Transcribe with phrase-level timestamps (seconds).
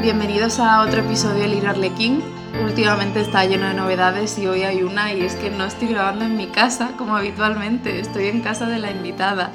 [0.00, 2.22] Bienvenidos a otro episodio de Lira Arlequín.
[2.62, 6.24] Últimamente está lleno de novedades y hoy hay una y es que no estoy grabando
[6.24, 9.50] en mi casa como habitualmente, estoy en casa de la invitada,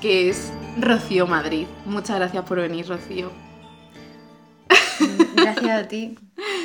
[0.00, 1.66] que es Rocío Madrid.
[1.86, 3.32] Muchas gracias por venir, Rocío.
[5.34, 6.16] Gracias a ti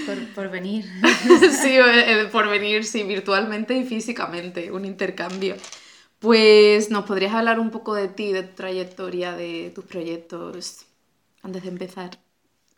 [0.05, 0.85] por, por venir.
[1.61, 5.55] sí, eh, por venir, sí, virtualmente y físicamente, un intercambio.
[6.19, 10.85] Pues nos podrías hablar un poco de ti, de tu trayectoria, de tus proyectos,
[11.41, 12.28] antes de empezar.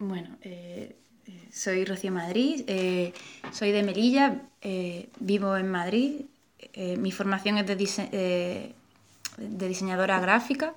[0.01, 0.95] Bueno, eh,
[1.27, 3.13] eh, soy Rocío Madrid, eh,
[3.51, 4.41] soy de Melilla,
[5.19, 6.21] vivo en Madrid.
[6.97, 8.73] mi formación es de,
[9.37, 10.73] de diseñadora gráfica,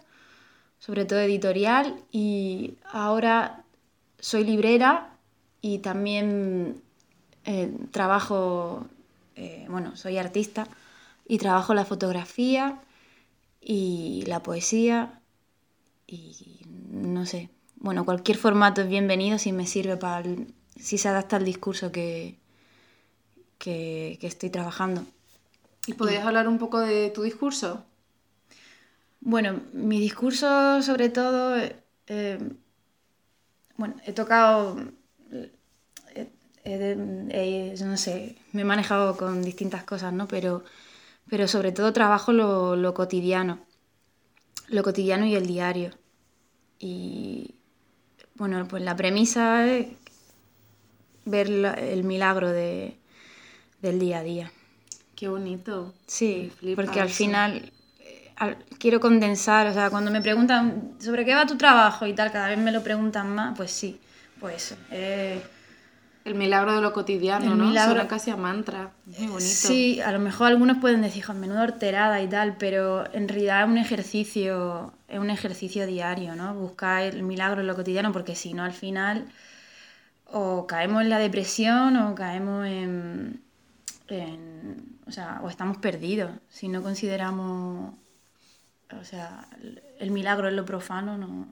[0.78, 3.64] sobre todo editorial, y ahora
[4.18, 5.16] soy librera
[5.62, 6.82] y también
[7.92, 8.86] trabajo,
[9.70, 10.68] bueno, soy artista
[11.26, 12.78] y trabajo la fotografía
[13.62, 15.20] y la poesía
[16.06, 17.48] y no sé,
[17.84, 21.92] bueno, cualquier formato es bienvenido si me sirve para, el- si se adapta al discurso
[21.92, 22.38] que,
[23.58, 25.04] que, que estoy trabajando.
[25.86, 27.84] ¿Y podrías hablar un poco de tu discurso?
[29.20, 31.56] Bueno, mi discurso sobre todo,
[32.06, 32.38] eh,
[33.76, 34.76] bueno, he tocado,
[35.30, 35.52] eh,
[36.64, 36.96] eh,
[37.30, 40.28] eh, yo no sé, me he manejado con distintas cosas, ¿no?
[40.28, 40.64] Pero,
[41.30, 43.60] pero sobre todo trabajo lo, lo cotidiano,
[44.68, 45.90] lo cotidiano y el diario.
[46.78, 47.54] Y
[48.36, 49.86] bueno, pues la premisa es
[51.24, 52.96] ver la- el milagro de,
[53.82, 54.50] del día a día.
[55.16, 55.94] Qué bonito.
[56.06, 61.34] Sí, porque al final eh, al- quiero condensar, o sea, cuando me preguntan sobre qué
[61.34, 63.98] va tu trabajo y tal, cada vez me lo preguntan más, pues sí,
[64.40, 64.76] pues eso.
[64.90, 65.40] eh,
[66.24, 67.66] El milagro de lo cotidiano, El ¿no?
[67.68, 68.90] milagro- Suena casi a mantra.
[69.12, 69.44] Es muy bonito.
[69.44, 73.62] sí, a lo mejor algunos pueden decir, "Jo, menudo horterada y tal, pero en realidad
[73.64, 76.54] es un ejercicio, es un ejercicio diario, ¿no?
[76.54, 79.26] Buscar el milagro en lo cotidiano, porque si no, al final
[80.26, 83.40] o caemos en la depresión o caemos en,
[84.08, 86.30] en- o sea, o estamos perdidos.
[86.48, 87.94] Si no consideramos,
[89.00, 89.46] o sea,
[90.00, 91.48] el- milagro en lo profano, no,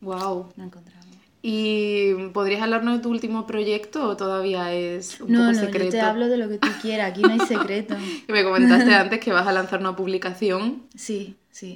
[0.00, 0.52] Wow.
[0.56, 1.06] no encontramos.
[1.42, 5.84] ¿Y podrías hablarnos de tu último proyecto o todavía es un No, poco no, secreto?
[5.84, 7.94] yo te hablo de lo que tú quieras, aquí no hay secreto.
[8.26, 10.82] Que me comentaste antes que vas a lanzar una publicación.
[10.96, 11.70] Sí, sí.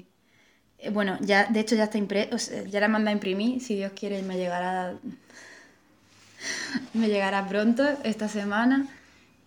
[0.79, 3.61] Eh, Bueno, ya, de hecho ya está impre- o sea, ya la manda a imprimir,
[3.63, 4.99] si Dios quiere me llegará
[6.95, 8.89] me llegará pronto esta semana.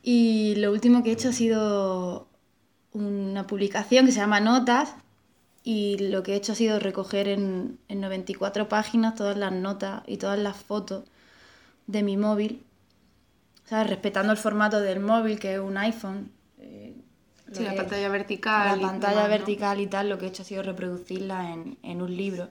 [0.03, 2.27] Y lo último que he hecho ha sido
[2.94, 4.95] una publicación que se llama Notas
[5.63, 10.03] y lo que he hecho ha sido recoger en, en 94 páginas todas las notas
[10.07, 11.05] y todas las fotos
[11.88, 12.63] de mi móvil,
[13.65, 13.89] ¿sabes?
[13.89, 16.31] Respetando el formato del móvil, que es un iPhone.
[17.53, 18.67] Sí, la pantalla vertical.
[18.69, 19.37] la y pantalla demás, ¿no?
[19.37, 22.49] vertical y tal, lo que he hecho ha sido reproducirla en, en un libro.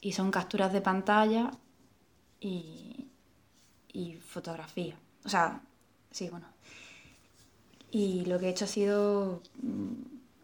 [0.00, 1.50] Y son capturas de pantalla
[2.40, 3.06] y,
[3.92, 4.96] y fotografía.
[5.24, 5.60] O sea,
[6.10, 6.46] sí, bueno.
[7.90, 9.92] Y lo que he hecho ha sido, mm,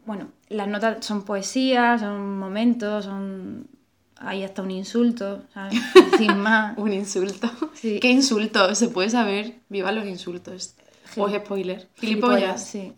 [0.07, 3.67] bueno, las notas son poesía, son momentos, son...
[4.21, 5.81] Hay hasta un insulto, ¿sabes?
[6.19, 6.77] Sin más.
[6.77, 7.49] Un insulto.
[7.75, 8.01] Sí.
[8.01, 8.75] ¿Qué insulto?
[8.75, 9.61] ¿Se puede saber?
[9.69, 10.75] Viva los insultos.
[11.17, 11.89] O es spoiler.
[11.97, 12.65] Gilipollas.
[12.67, 12.93] Sí.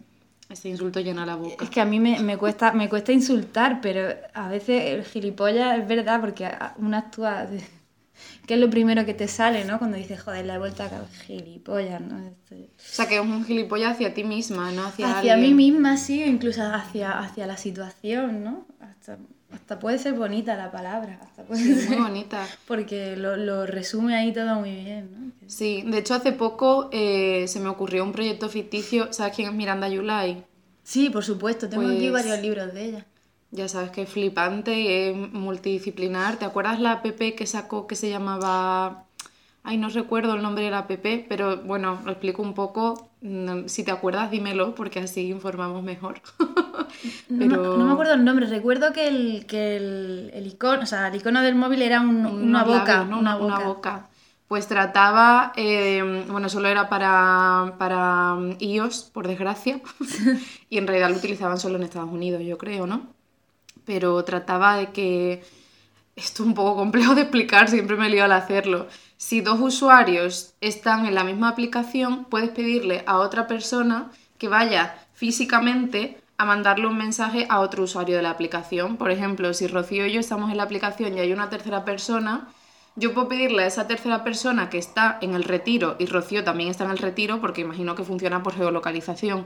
[0.50, 1.65] Ese insulto llena la boca.
[1.65, 5.78] Es que a mí me, me cuesta, me cuesta insultar, pero a veces el gilipollas
[5.78, 7.47] es verdad, porque a- uno actúa.
[7.47, 7.65] de-
[8.47, 9.78] que es lo primero que te sale, ¿no?
[9.78, 12.19] Cuando dices, joder, la he vuelto a caer, gilipollas, ¿no?
[12.27, 15.97] Este- O sea, que es un gilipollas hacia ti misma, no hacia Hacia mí misma,
[15.97, 18.67] sí, incluso hacia, hacia la situación, ¿no?
[18.81, 19.19] Hasta,
[19.53, 22.47] hasta puede ser bonita la palabra, hasta puede Sí, ser- muy bonita.
[22.66, 25.33] porque lo, lo resume ahí todo muy bien, ¿no?
[25.49, 29.12] Sí, de hecho hace poco eh, se me ocurrió un proyecto ficticio.
[29.12, 30.44] ¿Sabes quién es Miranda Yulai?
[30.84, 33.06] Sí, por supuesto, tengo aquí Pues- varios libros de ella.
[33.53, 36.37] Ya sabes que es flipante y es multidisciplinar.
[36.38, 39.06] ¿Te acuerdas la app que sacó que se llamaba...
[39.62, 40.91] Ay, no recuerdo el nombre de la app,
[41.28, 43.10] pero bueno, lo explico un poco.
[43.21, 46.21] Mm, Si te acuerdas, dímelo, porque así informamos mejor.
[47.28, 50.87] No, Pero- no me acuerdo el nombre, recuerdo que el, que el, el icono, o
[50.87, 53.19] sea, el icono del móvil era un- una boca, labios, ¿no?
[53.20, 53.67] una Una boca.
[53.69, 54.08] boca.
[54.49, 59.81] Pues trataba, eh, bueno, solo era para, para mm, iOS, por desgracia,
[60.69, 63.06] y en realidad lo utilizaban solo en Estados Unidos, yo creo, ¿no?
[63.84, 65.43] Pero trataba de que,
[66.17, 68.88] esto es un poco complejo de explicar, siempre me lío al hacerlo.
[69.22, 74.96] Si dos usuarios están en la misma aplicación, puedes pedirle a otra persona que vaya
[75.12, 78.96] físicamente a mandarle un mensaje a otro usuario de la aplicación.
[78.96, 82.49] Por ejemplo, si Rocío y yo estamos en la aplicación y hay una tercera persona,
[82.96, 86.70] yo puedo pedirle a esa tercera persona que está en el retiro, y Rocío también
[86.70, 89.44] está en el retiro, porque imagino que funciona por geolocalización,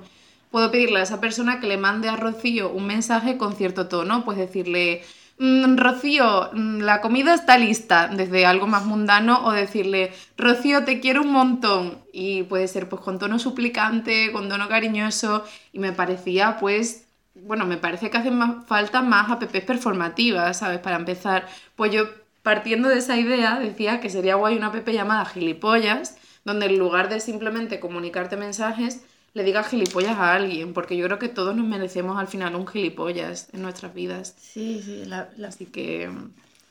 [0.52, 4.24] puedo pedirle a esa persona que le mande a Rocío un mensaje con cierto tono,
[4.24, 5.02] pues decirle,
[5.38, 11.00] mm, Rocío, mm, la comida está lista, desde algo más mundano, o decirle, Rocío, te
[11.00, 11.98] quiero un montón.
[12.12, 17.66] Y puede ser pues con tono suplicante, con tono cariñoso, y me parecía pues, bueno,
[17.66, 20.78] me parece que hacen falta más apps performativas, ¿sabes?
[20.80, 21.46] Para empezar,
[21.76, 22.04] pues yo
[22.42, 27.08] partiendo de esa idea decía que sería guay una app llamada Gilipollas, donde en lugar
[27.08, 29.04] de simplemente comunicarte mensajes,
[29.34, 32.66] le digas gilipollas a alguien, porque yo creo que todos nos merecemos al final un
[32.66, 34.34] gilipollas en nuestras vidas.
[34.38, 36.10] Sí, sí, la, Así que...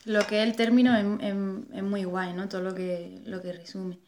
[0.06, 1.06] Lo que es el término es,
[1.74, 2.50] es, muy guay, ¿no?
[2.50, 4.00] Todo lo que, lo que resume.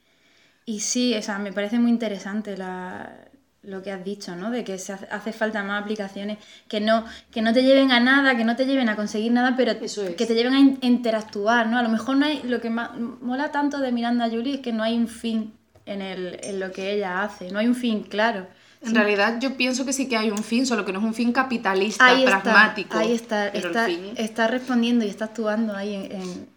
[0.66, 3.30] Y sí, o sea, me parece muy interesante la,
[3.63, 4.52] lo que has dicho, ¿no?
[4.52, 6.38] De que se hace, falta más aplicaciones
[6.68, 9.56] que no, que no te lleven a nada, que no te lleven a conseguir nada,
[9.56, 11.78] pero que te lleven a interactuar, ¿no?
[11.78, 14.74] A lo mejor no hay, lo que más, mola tanto de Miranda Julie es que
[14.74, 15.54] no hay un fin
[15.85, 18.47] en, el, en lo que ella hace, no hay un fin claro.
[18.81, 21.13] En realidad yo pienso que sí que hay un fin, solo que no es un
[21.13, 22.97] fin capitalista, pragmático.
[22.97, 26.47] ahí está, está, está, respondiendo y está actuando ahí en,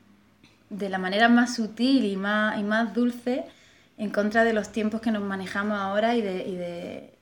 [0.70, 3.44] de la manera más sutil y más, y más dulce
[3.96, 7.14] en contra de los tiempos que nos manejamos ahora y de, y de,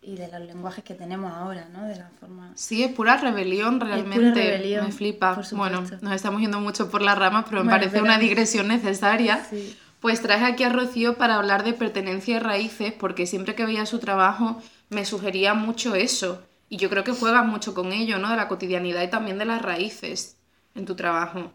[0.00, 1.84] y de los lenguajes que tenemos ahora, ¿no?
[1.84, 2.52] De la forma...
[2.54, 4.80] Sí, es pura rebelión realmente.
[4.82, 5.40] me flipa.
[5.52, 9.44] Bueno, nos estamos yendo mucho por las ramas, pero me parece una digresión necesaria.
[9.48, 9.76] Sí.
[10.02, 13.86] Pues traje aquí a Rocío para hablar de pertenencia y raíces, porque siempre que veía
[13.86, 14.60] su trabajo
[14.90, 16.42] me sugería mucho eso.
[16.68, 18.28] Y yo creo que juegas mucho con ello, ¿no?
[18.28, 20.36] De la cotidianidad y también de las raíces
[20.74, 21.52] en tu trabajo.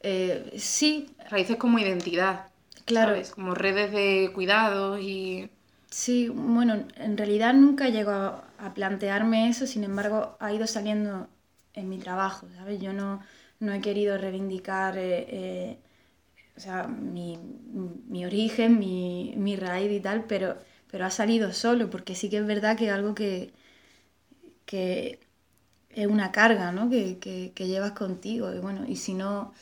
[0.00, 1.14] Eh, sí.
[1.30, 2.48] Raíces como identidad.
[2.84, 3.14] Claro.
[3.36, 5.48] Como redes de cuidados y...
[5.90, 11.28] Sí, bueno, en realidad nunca llego a, plantearme eso, sin embargo, ha ido saliendo
[11.72, 12.80] en mi trabajo, ¿sabes?
[12.80, 13.22] Yo no,
[13.60, 15.78] no he querido reivindicar eh, eh,
[16.58, 17.38] o sea, mi,
[18.08, 20.58] mi origen, mi, mi, raíz y tal, pero,
[20.90, 23.52] pero ha salido solo, porque sí que es verdad que es algo que,
[24.66, 25.20] que
[25.90, 26.90] es una carga, ¿no?
[26.90, 28.52] Que, que, que, llevas contigo.
[28.52, 29.54] Y bueno, y si no.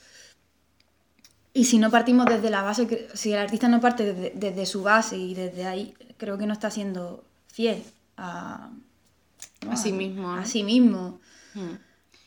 [1.52, 4.82] Y si no partimos desde la base, si el artista no parte desde, desde su
[4.82, 7.82] base y desde ahí, creo que no está siendo fiel
[8.16, 8.70] a,
[9.68, 10.32] a sí mismo.
[10.32, 11.20] A, sí mismo.
[11.52, 11.74] Hmm.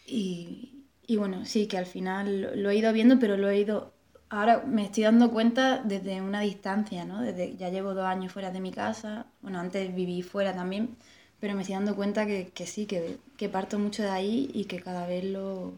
[0.05, 3.93] Y, y, bueno, sí, que al final lo he ido viendo, pero lo he ido
[4.29, 7.21] ahora me estoy dando cuenta desde una distancia, ¿no?
[7.21, 10.95] Desde, ya llevo dos años fuera de mi casa, bueno, antes viví fuera también,
[11.39, 14.79] pero me estoy dando cuenta que, sí, que, que, parto mucho de ahí y que
[14.79, 15.73] cada vez lo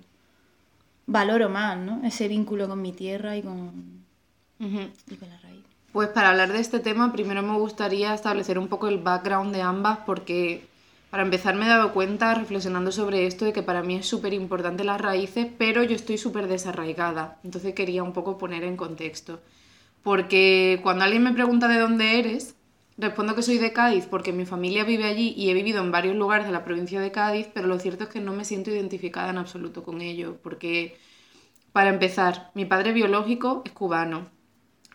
[1.08, 2.02] valoro más, ¿no?
[2.04, 4.04] Ese vínculo con mi tierra y con,
[4.60, 5.64] y con la raíz.
[5.94, 9.62] Pues para hablar de este tema, primero me gustaría establecer un poco el background de
[9.62, 10.66] ambas, porque
[11.12, 14.34] para empezar me he dado cuenta, reflexionando sobre esto, de que para mí es súper
[14.34, 17.38] importante las raíces, pero yo estoy súper desarraigada.
[17.44, 19.42] Entonces quería un poco poner en contexto.
[20.04, 22.56] Porque cuando alguien me pregunta de dónde eres,
[22.98, 26.16] respondo que soy de Cádiz porque mi familia vive allí y he vivido en varios
[26.16, 29.32] lugares de la provincia de Cádiz, pero lo cierto es que no me siento identificada
[29.32, 30.38] en absoluto con ello.
[30.42, 30.98] Porque,
[31.74, 34.30] para empezar, mi padre biológico es cubano.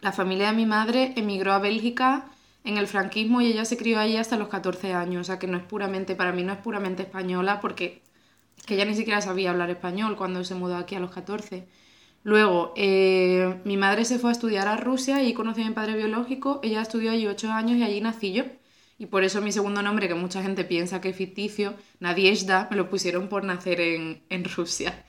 [0.00, 2.30] La familia de mi madre emigró a Bélgica
[2.66, 5.46] en el franquismo y ella se crió allí hasta los 14 años, o sea que
[5.46, 8.02] no es puramente, para mí no es puramente española porque
[8.66, 11.68] que ella ni siquiera sabía hablar español cuando se mudó aquí a los 14.
[12.24, 15.94] Luego, eh, mi madre se fue a estudiar a Rusia y conocí a mi padre
[15.96, 18.44] biológico, ella estudió allí 8 años y allí nací yo.
[18.98, 22.76] Y por eso mi segundo nombre, que mucha gente piensa que es ficticio, Nadiezhda, me
[22.76, 25.04] lo pusieron por nacer en, en Rusia.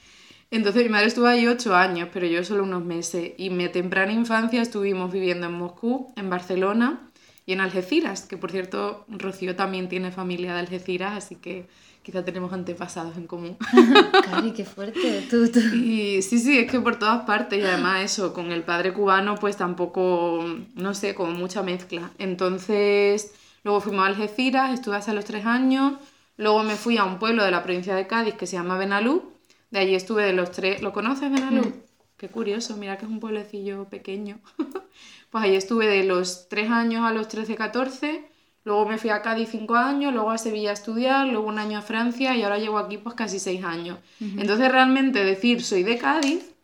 [0.51, 3.31] Entonces mi madre estuvo allí 8 años, pero yo solo unos meses.
[3.37, 7.07] Y mi temprana infancia estuvimos viviendo en Moscú, en Barcelona
[7.47, 11.65] y en Algeciras, que por cierto Rocío también tiene familia de Algeciras, así que
[12.03, 13.57] quizá tenemos antepasados en común.
[14.29, 15.25] Cari, qué fuerte.
[15.29, 15.59] Tú, tú.
[15.73, 19.35] Y sí, sí, es que por todas partes y además eso, con el padre cubano
[19.35, 20.43] pues tampoco,
[20.75, 22.11] no sé, como mucha mezcla.
[22.17, 25.93] Entonces, luego fuimos a Algeciras, estuve hasta los tres años,
[26.35, 29.23] luego me fui a un pueblo de la provincia de Cádiz que se llama Benalú,
[29.71, 31.61] de allí estuve de los tres, ¿lo conoces Benalú?
[31.61, 31.73] Mm.
[32.17, 34.39] Qué curioso, mira que es un pueblecillo pequeño.
[35.37, 38.27] Pues ahí estuve de los 3 años a los 13, 14,
[38.63, 41.77] luego me fui a Cádiz 5 años, luego a Sevilla a estudiar, luego un año
[41.77, 43.99] a Francia y ahora llevo aquí pues casi 6 años.
[44.19, 46.55] Entonces realmente decir soy de Cádiz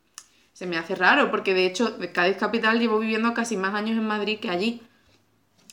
[0.53, 3.96] se me hace raro porque de hecho de Cádiz capital llevo viviendo casi más años
[3.96, 4.82] en Madrid que allí.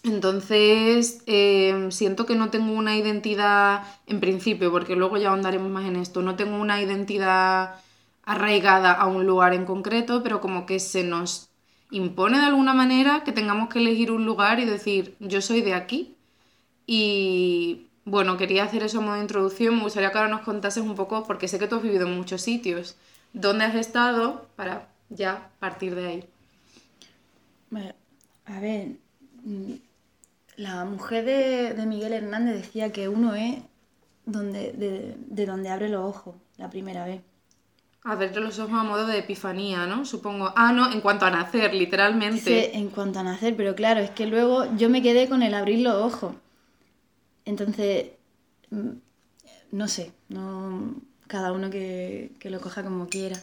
[0.02, 5.86] Entonces, eh, siento que no tengo una identidad, en principio, porque luego ya ahondaremos más
[5.86, 7.76] en esto, no tengo una identidad
[8.24, 11.49] arraigada a un lugar en concreto, pero como que se nos
[11.90, 15.74] impone de alguna manera que tengamos que elegir un lugar y decir, yo soy de
[15.74, 16.16] aquí.
[16.86, 19.76] Y bueno, quería hacer eso de introducción.
[19.76, 22.16] Me gustaría que ahora nos contases un poco, porque sé que tú has vivido en
[22.16, 22.96] muchos sitios,
[23.32, 26.24] dónde has estado para ya partir de ahí.
[28.46, 28.88] a ver,
[29.44, 29.74] mm,
[30.56, 33.58] la mujer de, Miguel Hernández decía que uno es
[34.26, 37.22] donde, de, de donde abre los ojos la primera vez.
[38.02, 40.06] Abrirte los ojos a modo de epifanía, ¿no?
[40.06, 40.52] Supongo.
[40.56, 42.40] Ah, no, en cuanto a nacer, literalmente.
[42.40, 45.52] Sí, en cuanto a nacer, pero claro, es que luego yo me quedé con el
[45.52, 46.34] abrir los ojos.
[47.44, 48.12] Entonces,
[48.70, 48.90] mm,
[49.72, 50.94] no sé, no,
[51.26, 53.36] cada uno que, que lo coja como quiera.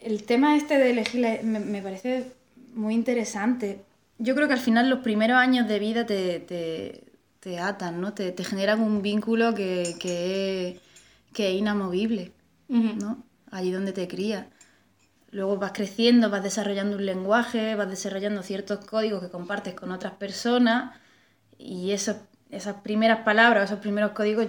[0.00, 2.32] El tema este de elegir me, me parece
[2.74, 3.82] muy interesante.
[4.18, 7.04] Yo creo que al final los primeros años de vida te, te,
[7.40, 8.12] te atan, ¿no?
[8.12, 10.78] Te, te generan un vínculo que, que,
[11.32, 12.32] que es inamovible,
[12.70, 13.22] ¿no?
[13.50, 14.46] Allí donde te crías.
[15.32, 20.14] Luego vas creciendo, vas desarrollando un lenguaje, vas desarrollando ciertos códigos que compartes con otras
[20.14, 20.94] personas
[21.58, 22.16] y esos,
[22.50, 24.48] esas primeras palabras, esos primeros códigos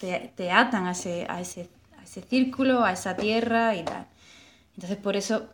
[0.00, 1.68] te, te atan a ese, a, ese,
[1.98, 4.06] a ese círculo, a esa tierra y tal.
[4.74, 5.48] Entonces por eso,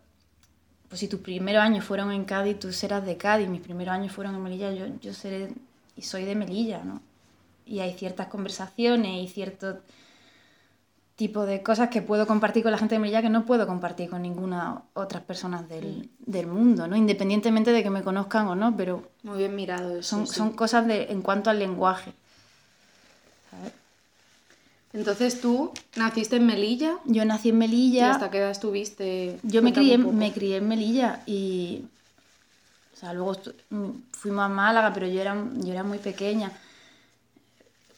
[0.89, 4.13] pues si tus primeros años fueron en Cádiz, tú serás de Cádiz, mis primeros años
[4.13, 5.53] fueron en Melilla, yo, yo seré
[5.97, 7.03] y soy de Melilla, ¿no?
[7.67, 9.81] Y hay ciertas conversaciones y cierto
[11.19, 14.09] tipo de cosas que puedo compartir con la gente de Melilla que no puedo compartir
[14.09, 16.95] con ninguna otras personas del, del mundo, ¿no?
[16.95, 20.17] Independientemente de que me conozcan o no, pero Muy bien mirado eso.
[20.17, 20.37] son, sí.
[20.37, 22.13] son cosas de, en cuanto al lenguaje.
[23.51, 23.73] ¿sabes?
[24.93, 28.13] Entonces tú naciste en Melilla Yo nací en y Melilla.
[28.13, 29.41] hasta qué edad estuviste.
[29.43, 31.85] Yo me crié, me crié en Melilla y.
[32.95, 33.37] O sea, luego
[33.71, 36.53] mm, fuimos a Málaga, pero yo era, yo era muy pequeña.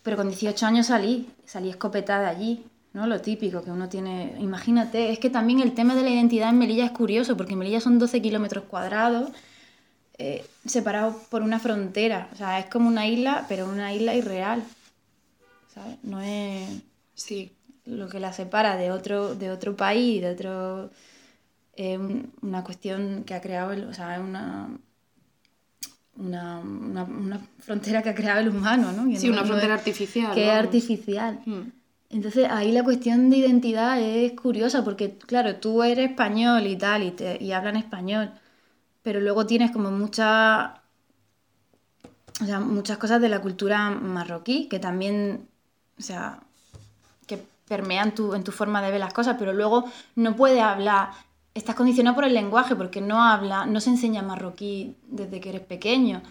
[0.02, 3.06] Pero con 18 años salí, salí escopetada allí, ¿no?
[3.06, 4.34] Lo típico que uno tiene.
[4.40, 7.58] Imagínate, es que también el tema de la identidad en Melilla es curioso, porque en
[7.60, 9.30] Melilla son 12 kilómetros cuadrados,
[10.18, 12.28] eh, separados por una frontera.
[12.32, 14.62] O sea, es como una isla, pero una isla irreal.
[15.74, 15.96] ¿Sabes?
[16.02, 16.68] No es
[17.14, 17.52] Sí.
[17.84, 20.90] lo que la separa de otro, de otro país, de otro...
[22.42, 24.68] Una cuestión que ha creado, el, o sea, es una,
[26.16, 29.16] una, una, una frontera que ha creado el humano, ¿no?
[29.18, 30.34] Sí, una frontera artificial.
[30.34, 31.40] Que es artificial.
[31.46, 31.60] Mm.
[32.10, 37.04] Entonces ahí la cuestión de identidad es curiosa porque, claro, tú eres español y tal,
[37.04, 38.32] y, te, y hablan español,
[39.02, 40.72] pero luego tienes como muchas
[42.40, 45.48] o sea, muchas cosas de la cultura marroquí que también,
[45.98, 46.40] o sea,
[47.26, 49.84] que permean tu, en tu forma de ver las cosas, pero luego
[50.16, 51.10] no puedes hablar,
[51.54, 55.62] estás condicionado por el lenguaje porque no habla, no se enseña marroquí desde que eres
[55.62, 56.22] pequeño.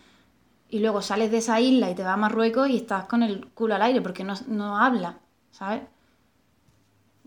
[0.69, 3.47] Y luego sales de esa isla y te vas a Marruecos y estás con el
[3.47, 5.17] culo al aire porque no, no habla,
[5.51, 5.81] ¿sabes?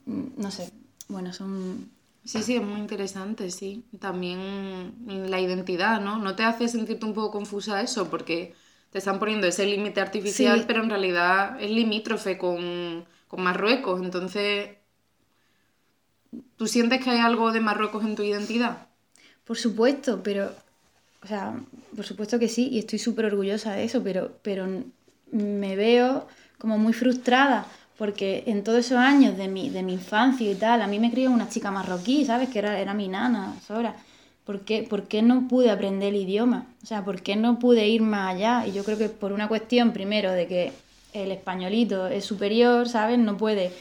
[0.07, 0.73] Mm, No sé,
[1.09, 1.91] bueno, son...
[2.25, 3.85] Sí, sí, es muy interesante, sí.
[3.99, 4.95] También
[5.29, 6.19] la identidad, ¿no?
[6.19, 8.09] ¿No te hace sentirte un poco confusa eso?
[8.11, 8.55] Porque
[8.91, 10.64] te están poniendo ese límite artificial, Sí.
[10.69, 14.00] pero en realidad es limítrofe con, con Marruecos.
[14.02, 14.71] Entonces,
[16.57, 18.87] ¿tú sientes que hay algo de Marruecos en tu identidad?
[19.45, 20.52] Por supuesto, pero,
[21.23, 21.55] o sea,
[21.97, 24.67] por supuesto que sí, y estoy súper orgullosa de eso, pero, pero
[25.33, 26.26] me veo
[26.59, 27.67] como muy frustrada,
[27.99, 31.11] porque en todos esos años de mi, de mi infancia y tal, a mí me
[31.11, 32.49] crió una chica marroquí, ¿sabes?
[32.49, 33.94] Que era, era mi nana, Sora.
[34.44, 36.66] ¿Por qué, ¿Por qué no pude aprender el idioma?
[36.82, 38.66] O sea, ¿por qué no pude ir más allá?
[38.66, 40.72] Y yo creo que por una cuestión, primero, de que
[41.12, 43.18] el españolito es superior, ¿sabes?
[43.18, 43.72] No puede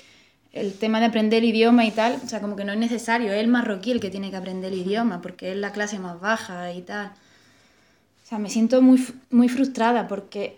[0.53, 3.32] el tema de aprender el idioma y tal, o sea, como que no es necesario,
[3.32, 6.20] es el marroquí el que tiene que aprender el idioma, porque es la clase más
[6.20, 7.08] baja y tal.
[7.08, 10.58] O sea, me siento muy, muy frustrada porque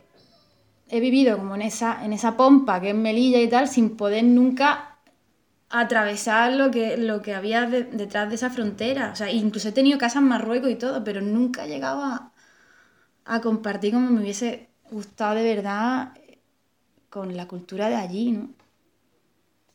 [0.95, 4.23] he vivido como en esa, en esa pompa que es Melilla y tal, sin poder
[4.25, 4.97] nunca
[5.69, 9.11] atravesar lo que, lo que había de- detrás de esa frontera.
[9.13, 12.31] O sea, incluso he tenido casas en Marruecos y todo, pero nunca he llegado a,
[13.41, 16.13] compartir como me hubiese gustado de verdad
[17.09, 18.49] con la cultura de allí, ¿no?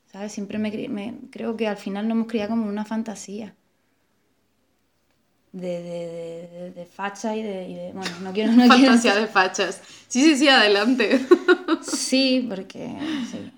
[0.06, 0.32] ¿Sabes?
[0.32, 3.54] Siempre me, me- creo que al final nos hemos criado como una fantasía.
[5.52, 8.52] De, de, de, de- de facha y de, y de- Bueno, no quiero...
[8.52, 9.81] No quiero Fantasía de fachas.
[10.09, 11.26] Sí, sí, sí, adelante.
[11.83, 12.88] Sí, porque
[13.31, 13.50] sí.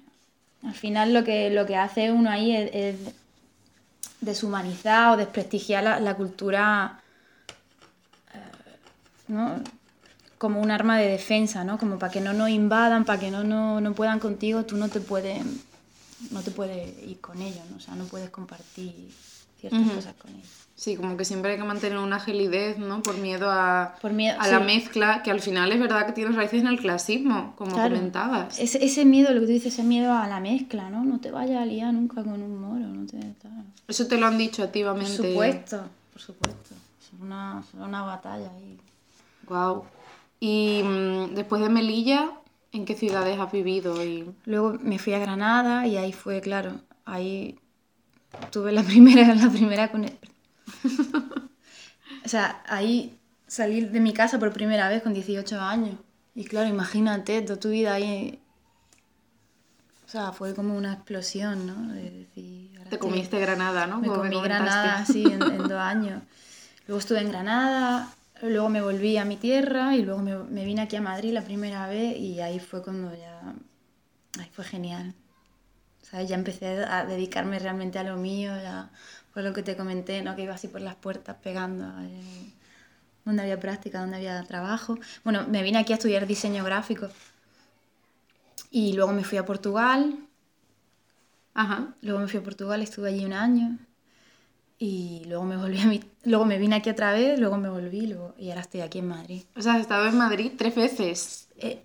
[0.66, 2.96] al final lo que, lo que hace uno ahí es, es
[4.20, 7.00] deshumanizar o desprestigiar la, la cultura
[8.34, 8.38] eh,
[9.28, 9.62] ¿no?
[10.38, 11.78] como un arma de defensa, ¿no?
[11.78, 14.88] Como para que no nos invadan, para que no, no, no puedan contigo, tú no
[14.88, 15.42] te puedes
[16.32, 17.76] no te puedes ir con ellos, ¿no?
[17.78, 18.94] O sea, no puedes compartir
[19.60, 20.48] ciertas cosas con ellos.
[20.80, 23.02] Sí, como que siempre hay que mantener una agilidez, ¿no?
[23.02, 26.34] Por miedo a, Por miedo, a la mezcla, que al final es verdad que tiene
[26.34, 27.94] raíces en el clasismo, como Claro.
[27.94, 28.58] comentabas.
[28.58, 31.04] Ese, ese miedo, lo que tú dices, ese miedo a la mezcla, ¿no?
[31.04, 33.18] No te vayas a liar nunca con un moro, no te...
[33.42, 33.62] tal.
[33.88, 35.16] Eso te lo han dicho Por activamente.
[35.16, 35.82] supuesto,
[36.14, 36.74] por supuesto.
[36.98, 38.78] Es una, es una batalla ahí.
[39.48, 39.84] Wow.
[40.40, 42.30] Y mm, después de Melilla,
[42.72, 44.02] ¿en qué ciudades has vivido?
[44.02, 44.30] Y...
[44.46, 47.58] Luego me fui a Granada y ahí fue, claro, ahí
[48.50, 49.92] tuve la primera, la primera
[52.24, 55.96] O sea, ahí salí de mi casa por primera vez con 18 años.
[56.34, 58.40] Y claro, imagínate toda tu vida ahí.
[60.06, 61.92] O sea, fue como una explosión, ¿no?
[61.92, 64.00] De decir, Te comiste Granada, ¿no?
[64.00, 64.64] Me Como comí comentaste.
[64.64, 66.22] Granada, sí, en, en dos años.
[66.86, 68.12] Luego estuve en Granada,
[68.42, 71.42] luego me volví a mi tierra y luego me, me vine aquí a Madrid la
[71.42, 73.54] primera vez y ahí fue cuando ya...
[74.38, 75.14] Ahí fue genial.
[76.02, 76.28] ¿Sabes?
[76.28, 78.90] Ya empecé a dedicarme realmente a lo mío, ya
[79.32, 80.36] fue lo que te comenté, ¿no?
[80.36, 81.84] Que iba así por las puertas pegando.
[82.02, 82.52] eh,
[83.24, 84.98] donde había práctica, donde había trabajo.
[85.24, 87.08] Bueno, me vine aquí a estudiar diseño gráfico
[88.70, 90.18] y luego me fui a Portugal,
[91.54, 91.94] Ajá.
[92.00, 93.78] Luego me fui a Portugal, estuve allí un año
[94.78, 96.00] y luego me volví a mi...
[96.24, 98.34] luego me vine aquí otra vez, luego me volví luego...
[98.38, 99.42] y ahora estoy aquí en Madrid.
[99.56, 101.48] O sea, has estado en Madrid tres veces.
[101.56, 101.82] Eh,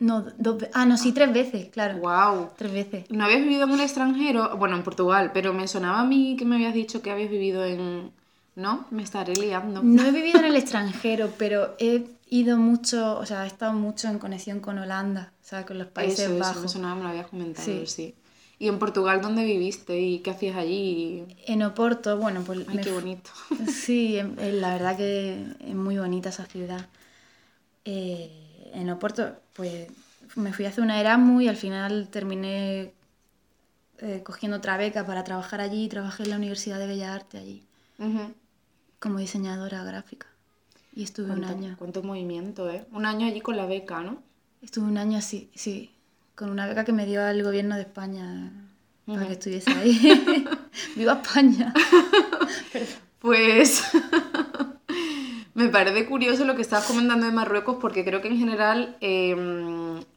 [0.00, 1.98] no, dos ah, no, sí, tres veces, claro.
[1.98, 2.50] ¡Wow!
[2.56, 3.04] Tres veces.
[3.10, 4.56] ¿No habías vivido en el extranjero?
[4.56, 7.64] Bueno, en Portugal, pero me sonaba a mí que me habías dicho que habías vivido
[7.64, 8.10] en...
[8.54, 8.86] ¿No?
[8.90, 9.82] Me estaré liando.
[9.84, 14.08] No he vivido en el extranjero, pero he ido mucho, o sea, he estado mucho
[14.08, 16.72] en conexión con Holanda, o sea, con los Países eso, eso, me Bajos.
[16.72, 17.82] sonaba, me lo habías comentado, Sí.
[17.86, 18.14] sí.
[18.60, 21.24] ¿Y en Portugal dónde viviste y qué hacías allí?
[21.46, 23.30] En Oporto, bueno, pues Ay, me qué bonito.
[23.72, 26.86] Sí, la verdad que es muy bonita esa ciudad.
[27.84, 29.88] Eh, en Oporto, pues
[30.36, 32.92] me fui a hacer una Erasmus y al final terminé
[33.98, 35.88] eh, cogiendo otra beca para trabajar allí.
[35.88, 37.62] Trabajé en la Universidad de Bellas Artes allí
[38.98, 40.26] como diseñadora gráfica.
[40.94, 41.76] Y estuve un ¿Cuánto, año.
[41.78, 42.84] cuánto movimiento, ¿eh?
[42.92, 44.22] Un año allí con la beca, ¿no?
[44.62, 45.94] Estuve un año así, sí,
[46.34, 48.52] con una beca que me dio el gobierno de España
[49.06, 50.44] para que estuviese ahí.
[50.96, 51.72] ¡Viva España!
[53.20, 53.82] Pues
[55.58, 59.34] me parece curioso lo que estabas comentando de Marruecos porque creo que en general eh,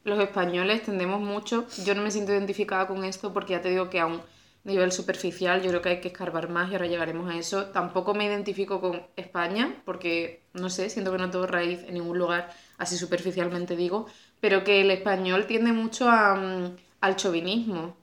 [0.04, 3.90] los españoles tendemos mucho, yo no me siento identificada con esto porque ya te digo
[3.90, 4.22] que a un
[4.64, 7.66] nivel superficial yo creo que hay que escarbar más y ahora llegaremos a eso.
[7.78, 12.18] Tampoco me identifico con España porque, no sé, siento que no tengo raíz en ningún
[12.20, 14.06] lugar, así superficialmente digo,
[14.40, 17.96] pero que el español tiende mucho a, mm, al chauvinismo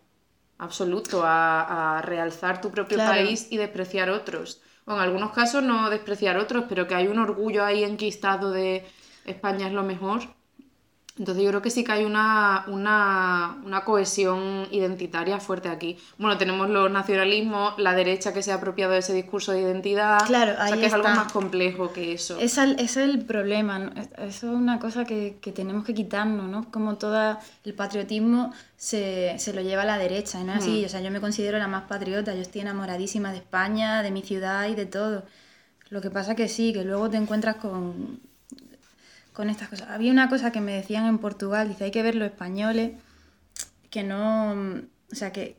[0.58, 3.20] absoluto, a, a realzar tu propio Claro.
[3.22, 4.60] país y despreciar otros.
[4.88, 8.86] En algunos casos no despreciar otros, pero que hay un orgullo ahí enquistado de
[9.26, 10.37] España es lo mejor.
[11.18, 15.98] Entonces yo creo que sí que hay una, una, una cohesión identitaria fuerte aquí.
[16.16, 20.18] Bueno, tenemos los nacionalismos, la derecha que se ha apropiado de ese discurso de identidad.
[20.26, 22.38] Claro, o sea, ahí que es algo más complejo que eso.
[22.38, 23.90] Esa- Ese es el problema, ¿no?
[24.00, 26.70] Es- Eso es una cosa que, que tenemos que quitarnos, ¿no?
[26.70, 30.84] Como todo el patriotismo se, se lo lleva a la derecha, no es así.
[30.84, 34.22] O sea, yo me considero la más patriota, yo estoy enamoradísima de España, de mi
[34.22, 35.24] ciudad y de todo.
[35.90, 38.20] Lo que pasa que sí, que luego te encuentras con,
[39.38, 39.88] con estas cosas.
[39.90, 42.90] Había una cosa que me decían en Portugal, dice, hay que ver los españoles
[43.88, 45.56] que no, o sea, que,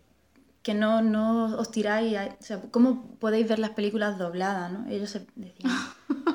[0.64, 4.86] que no, no os tiráis, a- o sea, ¿cómo podéis ver las películas dobladas, no?
[4.90, 5.72] Ellos se decían,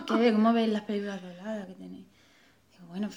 [0.07, 2.07] ¿qué, ¿cómo veis las películas dobladas que tenéis?
[2.73, 3.11] Digo, bueno,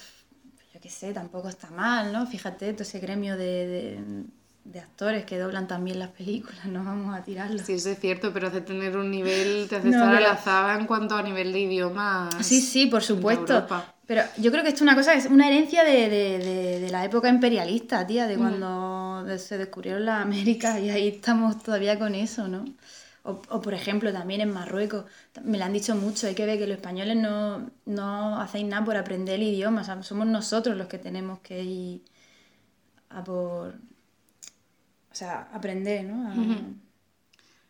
[0.74, 2.28] yo qué sé, tampoco está mal, ¿no?
[2.28, 4.04] Fíjate, todo ese gremio de, de,
[4.66, 7.60] de actores que doblan también las películas, no vamos a tirarlo.
[7.64, 10.30] Sí, eso es cierto, pero hace tener un nivel, te hace No, estar a pero-
[10.76, 12.46] la en cuanto a nivel de idiomas.
[12.46, 13.66] Sí, sí, por supuesto.
[14.08, 16.90] Pero yo creo que esto es una cosa, es una herencia de, de- de- de
[16.92, 22.00] la época imperialista, tía, de cuando de- se descubrieron las Américas y ahí estamos todavía
[22.00, 22.66] con eso, ¿no?
[23.24, 25.06] O, o, por ejemplo, también en Marruecos,
[25.44, 28.86] me lo han dicho mucho, hay que ver que los españoles no, no hacéis nada
[28.86, 32.02] por aprender el idioma, o sea, somos nosotros los que tenemos que ir
[33.10, 33.74] a por...
[35.12, 36.30] O sea, aprender, ¿no?
[36.30, 36.34] A-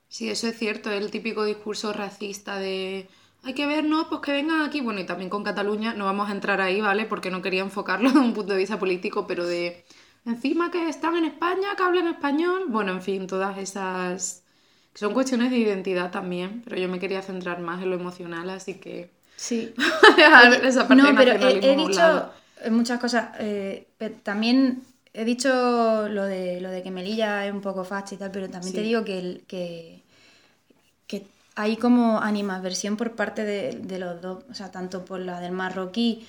[0.10, 3.10] Sí, eso es cierto, el típico discurso racista de
[3.48, 6.30] hay que ver, no, pues que vengan aquí, bueno, y también con Cataluña, no vamos
[6.30, 7.06] a entrar ahí, ¿vale?
[7.06, 9.86] Porque no quería enfocarlo desde un punto de vista político, pero de
[10.26, 14.44] encima que están en España, que hablan español, bueno, en fin, todas esas
[14.92, 18.50] que son cuestiones de identidad también, pero yo me quería centrar más en lo emocional,
[18.50, 19.74] así que Sí.
[20.64, 22.32] esa parte no, de pero he, dicho
[22.72, 23.30] muchas cosas.
[23.40, 23.88] eh,
[24.24, 24.82] también
[25.14, 28.50] he dicho lo de lo de que Melilla es un poco facha y tal, pero
[28.50, 31.28] también te digo que, que
[31.60, 35.52] hay como animadversión por parte de, de los dos, o sea, tanto por la del
[35.54, 36.28] marroquí,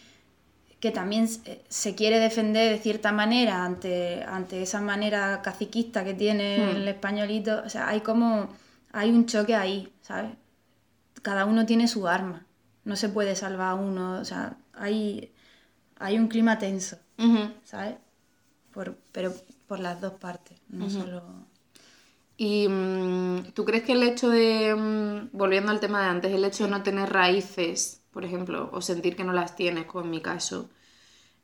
[0.80, 6.14] que también se- se quiere defender de cierta manera ante, ante esa manera caciquista que
[6.14, 6.76] tiene Hmm.
[6.76, 7.62] el españolito.
[7.66, 8.48] O sea, hay como,
[8.92, 10.30] hay un choque ahí, ¿sabes?
[11.22, 12.46] Cada uno tiene su arma.
[12.84, 14.18] No se puede salvar a uno.
[14.20, 15.32] O sea, hay,
[15.98, 16.96] hay un clima tenso.
[17.64, 17.96] ¿sabes?
[18.72, 19.34] Por, pero
[19.66, 21.22] por las dos partes, no solo...
[22.38, 26.44] ¿Y mm, tú crees que el hecho de, mm, volviendo al tema de antes, el
[26.44, 30.10] hecho de no tener raíces, por ejemplo, o sentir que no las tienes, como en
[30.10, 30.70] mi caso,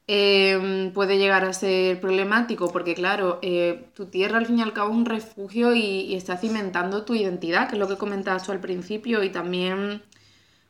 [0.09, 2.73] eh, puede llegar a ser problemático?
[2.73, 6.15] Porque claro, eh, tu tierra al fin y al cabo es un refugio y, y
[6.17, 10.03] está cimentando tu identidad, que es lo que comentabas tú al principio, y también,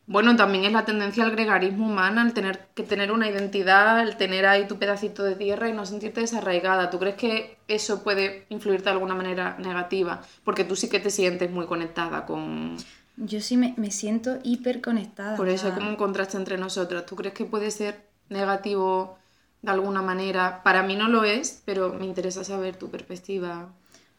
[0.07, 4.17] Bueno, también es la tendencia al gregarismo humano, al tener que tener una identidad, al
[4.17, 6.91] tener ahí tu pedacito de tierra y no sentirte desarraigada.
[6.91, 10.21] ¿Tú crees que eso puede influirte de alguna manera negativa?
[10.43, 12.77] Porque tú sí que te sientes muy conectada con...
[13.17, 15.37] Yo sí me, me siento hiper conectada.
[15.37, 17.05] Por eso hay como un contraste entre nosotros.
[17.07, 19.17] ¿Tú crees que puede ser negativo
[19.63, 20.61] de alguna manera?
[20.63, 23.73] Para mí no lo es, pero me interesa saber tu perspectiva.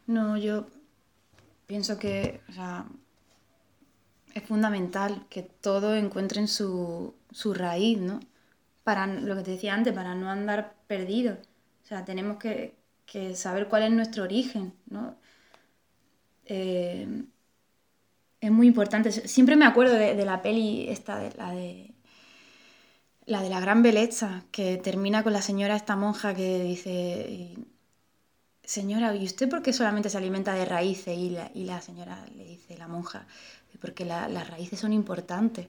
[0.05, 0.65] No, yo
[1.65, 2.85] pienso que, o sea,
[4.37, 8.19] es fundamental que todos encuentren su, su raíz, ¿no?
[8.83, 11.39] Para lo que te decía antes, para no andar perdidos.
[11.83, 15.15] O sea, tenemos que, que saber cuál es nuestro origen, ¿no?
[16.45, 17.23] Eh,
[18.41, 19.11] es muy importante.
[19.11, 21.93] Siempre me acuerdo de, de, la peli esta, de la de
[23.25, 27.55] la de la gran belleza, que termina con la señora esta monja que dice,
[28.63, 31.17] señora, ¿y usted por qué solamente se alimenta de raíces?
[31.17, 33.27] Y la, y la señora le dice, la monja,
[33.79, 35.67] porque las raíces son importantes.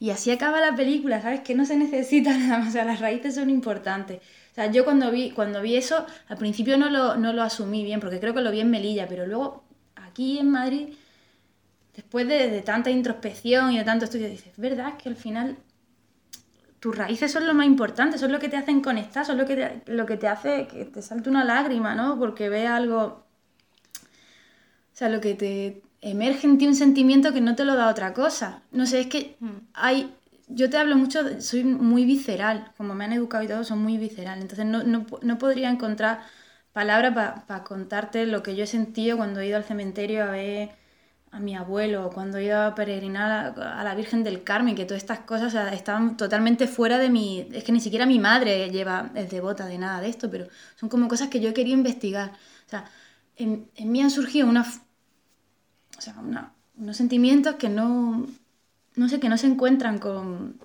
[0.00, 1.40] Y así acaba la película, ¿sabes?
[1.40, 4.20] Que no se necesita nada más, o sea, las raíces son importantes.
[4.52, 7.84] O sea, yo cuando vi, cuando vi eso, al principio no lo, no lo asumí
[7.84, 9.64] bien, porque creo que lo vi en Melilla, pero luego
[9.96, 10.94] aquí en Madrid,
[11.94, 15.56] después de, de tanta introspección y de tanto estudio, dices, es verdad que al final
[16.84, 19.56] tus raíces son lo más importante, son lo que te hacen conectar, son lo que
[19.56, 22.18] te, lo que te hace que te salte una lágrima, ¿no?
[22.18, 23.24] Porque ve algo...
[24.92, 27.88] O sea, lo que te, emerge en ti un sentimiento que no te lo da
[27.88, 28.62] otra cosa.
[28.70, 29.48] No sé, es que mm.
[29.72, 30.14] hay...
[30.48, 33.96] Yo te hablo mucho, soy muy visceral, como me han educado y todo, son muy
[33.96, 34.42] visceral.
[34.42, 36.20] Entonces no, no, no podría encontrar
[36.74, 37.14] palabras
[37.46, 40.70] para contarte lo que yo he sentido cuando he ido al cementerio a ver
[41.30, 45.02] a mi abuelo, cuando he ido a peregrinar a, la Virgen del Carmen, que todas
[45.02, 47.48] estas cosas estaban totalmente fuera de mi...
[47.52, 50.90] Es que ni siquiera mi madre lleva, es devota de nada de esto, pero son
[50.90, 52.32] como cosas que yo he querido investigar.
[52.66, 52.84] O sea,
[53.36, 54.64] en, en mí han surgido una,
[55.98, 56.14] o sea,
[56.76, 58.26] unos sentimientos que no,
[58.96, 60.56] no sé, que no se encuentran con...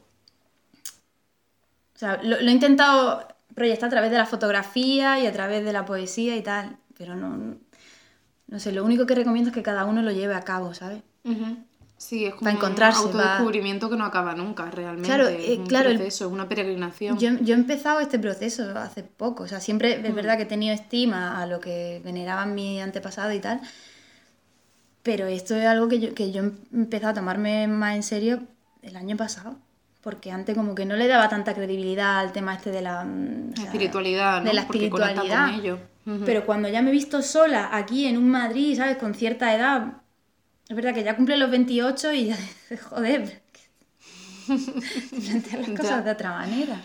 [1.96, 5.74] O sea, lo, he intentado proyectar a través de la fotografía y a través de
[5.74, 7.58] la poesía y tal, pero no,
[8.48, 11.02] no sé, lo único que recomiendo es que cada uno lo lleve a cabo, ¿sabes?
[11.98, 15.10] Sí, es como un autodescubrimiento que no acaba nunca, realmente.
[15.10, 17.20] Claro, es un claro, proceso, es una peregrinación.
[17.20, 20.46] Yo, yo, he empezado este proceso hace poco, o sea, siempre es verdad que he
[20.46, 23.60] tenido estima a lo que veneraban mis antepasados y tal,
[25.04, 28.40] pero esto es algo que yo, que yo he empezado a tomarme más en serio
[28.82, 29.56] el año pasado.
[30.02, 33.04] Porque antes como que no le daba tanta credibilidad al tema este de la...
[33.04, 34.48] Mm, espiritualidad, ¿no?
[34.48, 35.50] De la espiritualidad.
[36.26, 38.98] Pero cuando ya me he visto sola aquí en un Madrid, ¿sabes?
[38.98, 40.02] Con cierta edad,
[40.68, 42.38] es verdad que ya cumple los 28 y ya
[42.90, 43.42] joder,
[44.48, 46.82] plantear las cosas de otra manera.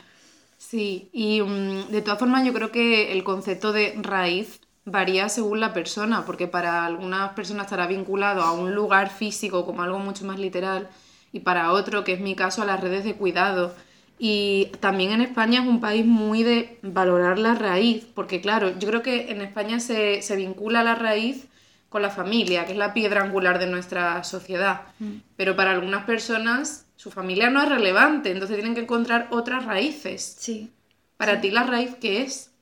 [0.58, 5.60] Sí, y mm, de todas formas yo creo que el concepto de raíz varía según
[5.60, 10.24] la persona, porque para algunas personas estará vinculado a un lugar físico como algo mucho
[10.24, 10.88] más literal
[11.32, 13.74] y para otro, que es mi caso, a las redes de cuidado.
[14.18, 18.88] Y también en España es un país muy de valorar la raíz, porque claro, yo
[18.88, 21.48] creo que en España se, vincula la raíz
[21.88, 24.82] con la familia, que es la piedra angular de nuestra sociedad.
[25.00, 25.16] Mm.
[25.36, 30.36] Pero para algunas personas su familia no es relevante, entonces tienen que encontrar otras raíces.
[30.38, 30.70] Sí.
[31.16, 32.53] Para ti la raíz, ¿qué es?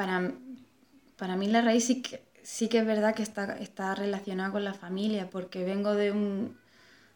[0.00, 0.32] Para,
[1.18, 4.64] para mí la raíz sí que, sí que es verdad que está, está relacionada con
[4.64, 6.56] la familia, porque vengo de un,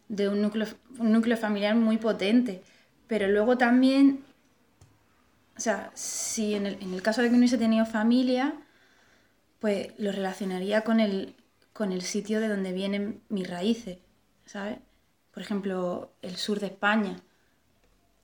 [0.09, 0.66] de un núcleo,
[0.99, 2.62] un núcleo familiar muy potente,
[3.07, 4.23] pero luego también,
[5.57, 8.53] o sea, si en el, en el caso de que no hubiese tenido familia,
[9.61, 11.37] pues lo relacionaría con el,
[11.73, 13.97] con el sitio de donde vienen mis raíces,
[14.44, 14.77] ¿sabes?
[15.33, 17.16] Por ejemplo, el sur de España.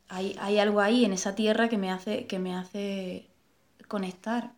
[0.09, 3.30] Hay, hay algo ahí en esa tierra que me hace, que me hace
[3.91, 4.53] conectar,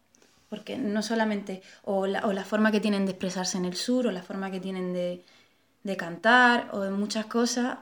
[0.50, 4.06] porque no solamente, o la, o la, forma que tienen de expresarse en el sur,
[4.06, 5.24] o la forma que tienen de,
[5.82, 7.78] de cantar, o de muchas cosas,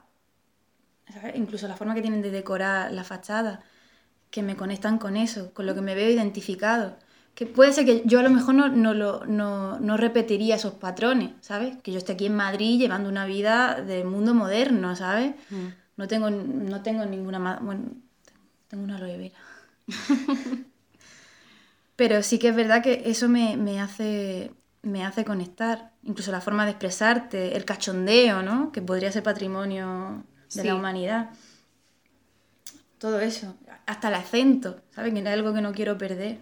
[1.35, 3.61] incluso la forma que tienen de decorar la fachada,
[4.31, 6.97] que me conectan con eso, con lo que me veo identificado.
[7.35, 10.75] Que puede ser que yo a lo mejor no, no, lo, no, no repetiría esos
[10.75, 11.77] patrones, ¿sabes?
[11.83, 15.35] Que yo esté aquí en Madrid llevando una vida del mundo moderno, ¿sabes?
[15.51, 15.67] Mm.
[15.97, 17.59] No, tengo, no tengo ninguna...
[17.61, 17.91] Bueno,
[18.69, 19.39] tengo una aloe vera.
[22.01, 25.93] Pero sí que es verdad que eso me, hace, me hace conectar.
[26.03, 28.73] Incluso la forma de expresarte, el cachondeo, ¿no?
[28.73, 31.29] Que podría ser patrimonio de la humanidad.
[32.97, 33.55] Todo eso.
[33.85, 35.13] Hasta el acento, ¿sabes?
[35.13, 36.41] Que es algo que no quiero perder.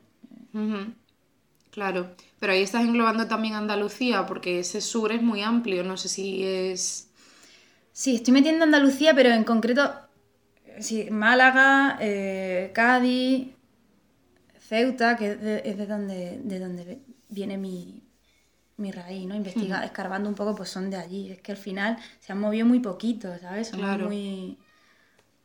[1.73, 2.15] Claro.
[2.39, 5.83] Pero ahí estás englobando también Andalucía, porque ese sur es muy amplio.
[5.83, 7.11] No sé si es.
[7.91, 9.93] Sí, estoy metiendo Andalucía, pero en concreto.
[10.79, 13.58] Sí, Málaga, eh, Cádiz,
[14.69, 15.41] Ceuta, que es
[15.79, 18.03] de, donde, de donde viene mi,
[18.79, 19.35] mi raíz, ¿no?
[19.37, 21.33] Investigar, escarbando un poco, pues son de allí.
[21.33, 23.69] Es que al final se han movido muy poquito, ¿sabes?
[23.69, 24.05] Son Claro.
[24.05, 24.59] muy...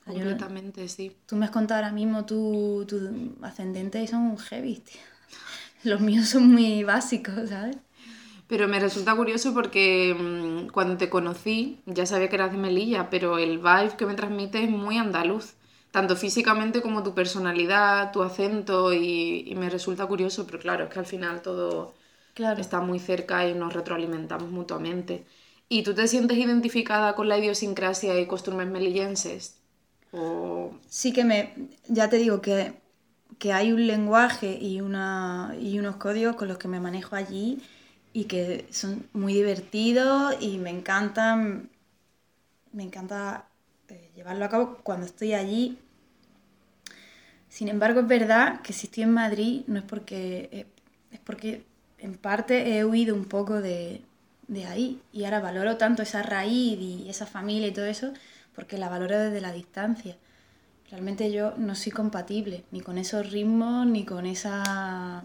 [0.07, 1.15] No- Completamente, sí.
[1.27, 5.01] Tú me has contado ahora mismo tu, tu ascendente y son heavy, tío.
[5.83, 7.77] Los míos son muy básicos, ¿sabes?
[8.47, 13.09] Pero me resulta curioso porque mm, cuando te conocí ya sabía que eras de Melilla,
[13.09, 15.53] pero el vibe que me transmite es muy andaluz,
[15.95, 20.91] tanto físicamente como tu personalidad, tu acento, y, y me resulta curioso, pero claro, es
[20.91, 21.95] que al final todo
[22.33, 22.63] Claro.
[22.63, 25.25] está muy cerca y nos retroalimentamos mutuamente.
[25.69, 29.61] ¿Y tú te sientes identificada con la idiosincrasia y costumbres melillenses?
[30.13, 30.73] O...
[30.87, 31.53] Sí que me...
[31.87, 32.73] Ya te digo que,
[33.39, 37.61] que hay un lenguaje y, una, y unos códigos con los que me manejo allí
[38.13, 41.69] y que son muy divertidos y me encantan...
[42.73, 43.47] Me encanta
[43.89, 45.77] eh, llevarlo a cabo cuando estoy allí.
[47.49, 50.49] Sin embargo, es verdad que si estoy en Madrid no es porque...
[50.51, 50.65] eh,
[51.11, 51.63] es porque
[51.99, 54.01] en parte he huido un poco de,
[54.47, 58.13] de ahí y ahora valoro tanto esa raíz y esa familia y todo eso
[58.55, 60.17] porque la valoro desde la distancia.
[60.89, 65.23] Realmente yo no soy compatible ni con esos ritmos ni con esa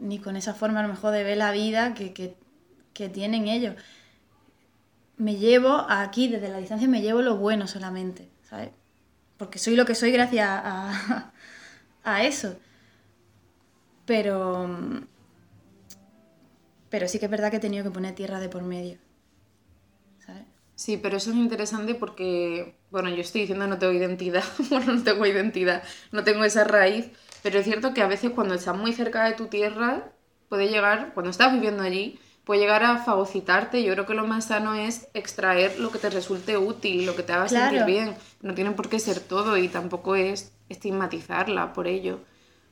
[0.00, 2.34] ni con esa forma a lo mejor de ver la vida que, que,
[2.94, 3.74] que tienen ellos.
[5.18, 8.70] Me llevo aquí desde la distancia me llevo lo bueno solamente, ¿sabes?
[9.36, 11.32] Porque soy lo que soy gracias a,
[12.04, 12.56] a eso.
[14.06, 14.68] Pero
[16.90, 18.98] pero sí que es verdad que he tenido que poner tierra de por medio.
[20.24, 20.44] ¿Sabes?
[20.74, 25.02] Sí, pero eso es interesante porque, bueno, yo estoy diciendo no tengo identidad, bueno, no
[25.02, 27.10] tengo identidad, no tengo esa raíz,
[27.42, 30.12] pero es cierto que a veces cuando estás muy cerca de tu tierra,
[30.48, 33.82] puede llegar, cuando estás viviendo allí, puede llegar a fagocitarte.
[33.84, 37.22] Yo creo que lo más sano es extraer lo que te resulte útil, lo que
[37.22, 37.86] te haga sentir Claro.
[37.86, 38.14] bien.
[38.40, 42.20] No tiene por qué ser todo y tampoco es estigmatizarla por ello.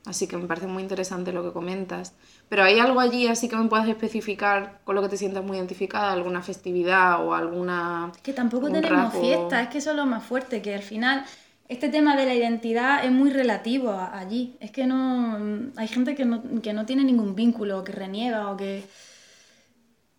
[0.07, 2.13] Así que me parece muy interesante lo que comentas.
[2.49, 5.57] Pero hay algo allí así que me puedas especificar con lo que te sientas muy
[5.57, 8.11] identificada, alguna festividad o alguna...
[8.15, 10.81] Es que tampoco tenemos rasgo- fiesta, es que eso es lo más fuerte, que al
[10.81, 11.23] final
[11.69, 14.55] este tema de la identidad es muy relativo allí.
[14.59, 15.37] Es que no
[15.75, 18.83] hay gente que no, que no tiene ningún vínculo, que reniega o que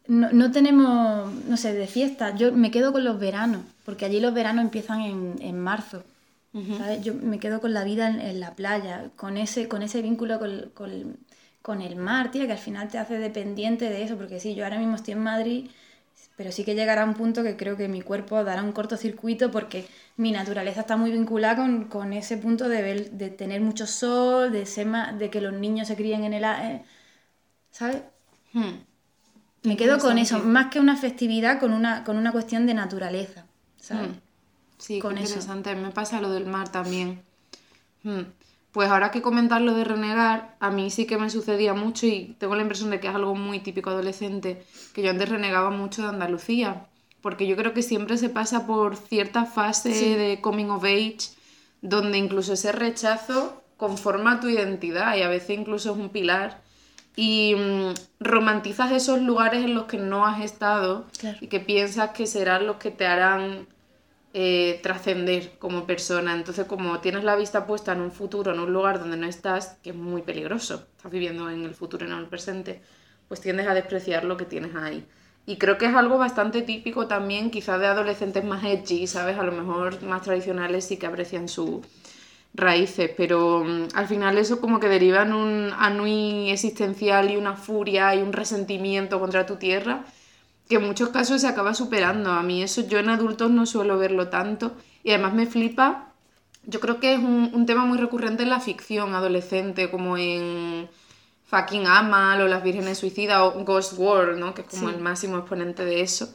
[0.08, 2.34] no, no tenemos, no sé, de fiesta.
[2.36, 6.04] Yo me quedo con los veranos, porque allí los veranos empiezan en, en marzo.
[6.72, 7.02] ¿sabes?
[7.02, 10.38] Yo me quedo con la vida en, en la playa, con ese, con ese vínculo
[10.38, 11.18] con, con-
[11.62, 14.64] con el mar, tía, que al final te hace dependiente de eso, porque sí, yo
[14.64, 15.70] ahora mismo estoy en Madrid,
[16.36, 19.86] pero sí que llegará un punto que creo que mi cuerpo dará un cortocircuito porque
[20.16, 24.52] mi naturaleza está muy vinculada con, con ese punto de, ver- de tener mucho sol,
[24.52, 26.44] de, ser más- de que los niños se críen en el...
[26.44, 26.82] eh,
[27.70, 28.02] ¿Sabes?
[28.52, 28.74] Hmm.
[29.64, 33.44] Me quedo con eso, más que una festividad, con una, con una cuestión de naturaleza,
[33.78, 34.08] ¿sabes?
[34.10, 34.14] Mm.
[34.78, 35.30] Sí, Con qué eso.
[35.34, 35.74] interesante.
[35.74, 37.20] Me pasa lo del mar también.
[38.04, 38.20] Mm.
[38.70, 42.36] Pues ahora que comentar lo de renegar, a mí sí que me sucedía mucho y
[42.38, 46.02] tengo la impresión de que es algo muy típico adolescente, que yo antes renegaba mucho
[46.02, 46.86] de Andalucía,
[47.20, 50.14] porque yo creo que siempre se pasa por cierta fase Sí.
[50.14, 51.18] de coming of age,
[51.82, 56.62] donde incluso ese rechazo conforma tu identidad y a veces incluso es un pilar.
[57.20, 61.36] Y mm, romantizas esos lugares en los que no has estado Claro.
[61.40, 63.66] y que piensas que serán los que te harán
[64.34, 66.32] eh, trascender como persona.
[66.32, 69.78] Entonces, como tienes la vista puesta en un futuro, en un lugar donde no estás,
[69.82, 72.80] que es muy peligroso, estás viviendo en el futuro y no en el presente,
[73.26, 75.04] pues tiendes a despreciar lo que tienes ahí.
[75.44, 79.36] Y creo que es algo bastante típico también, quizás de adolescentes más edgy, ¿sabes?
[79.38, 81.80] A lo mejor más tradicionales sí que aprecian sus
[82.54, 87.54] raíces, pero mm, al final eso como que deriva en un anui existencial y una
[87.56, 90.04] furia y un resentimiento contra tu tierra
[90.68, 92.30] que en muchos casos se acaba superando.
[92.32, 96.12] A mí eso yo en adultos no suelo verlo tanto y además me flipa.
[96.64, 100.88] Yo creo que es un, un tema muy recurrente en la ficción adolescente, como en
[101.46, 104.52] Fucking Amal o Las Vírgenes Suicidas o Ghost World, ¿no?
[104.54, 104.94] Que es como Sí.
[104.94, 106.34] el máximo exponente de eso.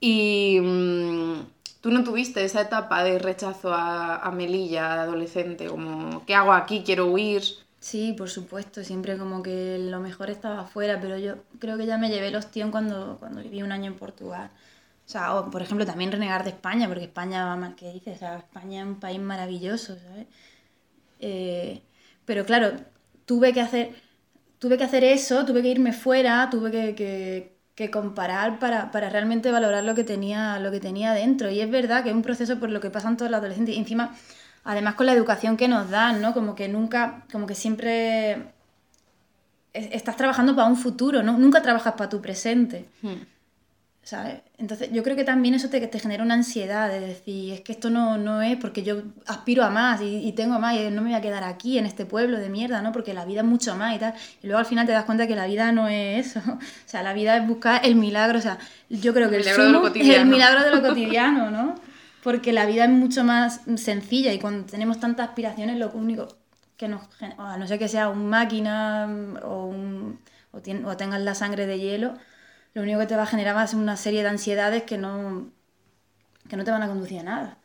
[0.00, 1.40] Y mm,
[1.88, 6.52] tú no tuviste esa etapa de rechazo a, a Melilla de adolescente, como ¿qué hago
[6.52, 6.82] aquí?
[6.84, 7.42] Quiero huir.
[7.80, 11.96] Sí, por supuesto, siempre como que lo mejor estaba afuera, pero yo creo que ya
[11.98, 14.50] me llevé los tíos cuando, cuando viví un año en Portugal.
[15.06, 18.16] O sea, o, por ejemplo, también renegar de España, porque España, va mal que dices,
[18.16, 20.26] o sea, España es un país maravilloso, ¿sabes?
[21.20, 21.82] Eh,
[22.26, 22.72] pero claro,
[23.26, 23.96] tuve que hacer,
[24.60, 29.08] tuve que hacer eso, tuve que irme fuera, tuve que, que- que comparar para, para
[29.08, 31.48] realmente valorar lo que tenía, lo que tenía dentro.
[31.48, 33.76] Y es verdad que es un proceso por lo que pasan todos los adolescentes.
[33.76, 34.16] Y encima,
[34.64, 36.34] además con la educación que nos dan, ¿no?
[36.34, 38.32] Como que nunca, como que siempre
[39.72, 41.38] es- estás trabajando para un futuro, ¿no?
[41.38, 42.88] Nunca trabajas para tu presente.
[43.02, 43.22] Hmm.
[44.08, 44.40] ¿Sabes?
[44.56, 47.72] Entonces yo creo que también eso te, te genera una ansiedad de decir, es que
[47.72, 51.02] esto no, no es porque yo aspiro a más y, y, tengo más y no
[51.02, 52.90] me voy a quedar aquí en este pueblo de mierda, ¿no?
[52.92, 54.14] Porque la vida es mucho más y tal.
[54.42, 56.40] Y luego al final te das cuenta que la vida no es eso.
[56.86, 58.38] O sea, la vida es buscar el milagro.
[58.38, 60.30] O sea, yo creo que el, milagro de lo es el cotidiano.
[60.30, 61.74] milagro de lo cotidiano, ¿no?
[62.22, 66.28] Porque la vida es mucho más sencilla y cuando tenemos tantas aspiraciones lo único
[66.78, 67.02] que nos...
[67.18, 70.20] gen- A no ser que sea un máquina mm, o, un,
[70.52, 72.14] o tengas la sangre de hielo,
[72.78, 74.98] lo único que te va a generar va a ser una serie de ansiedades que
[74.98, 75.50] no,
[76.48, 77.58] que no te van a conducir a nada.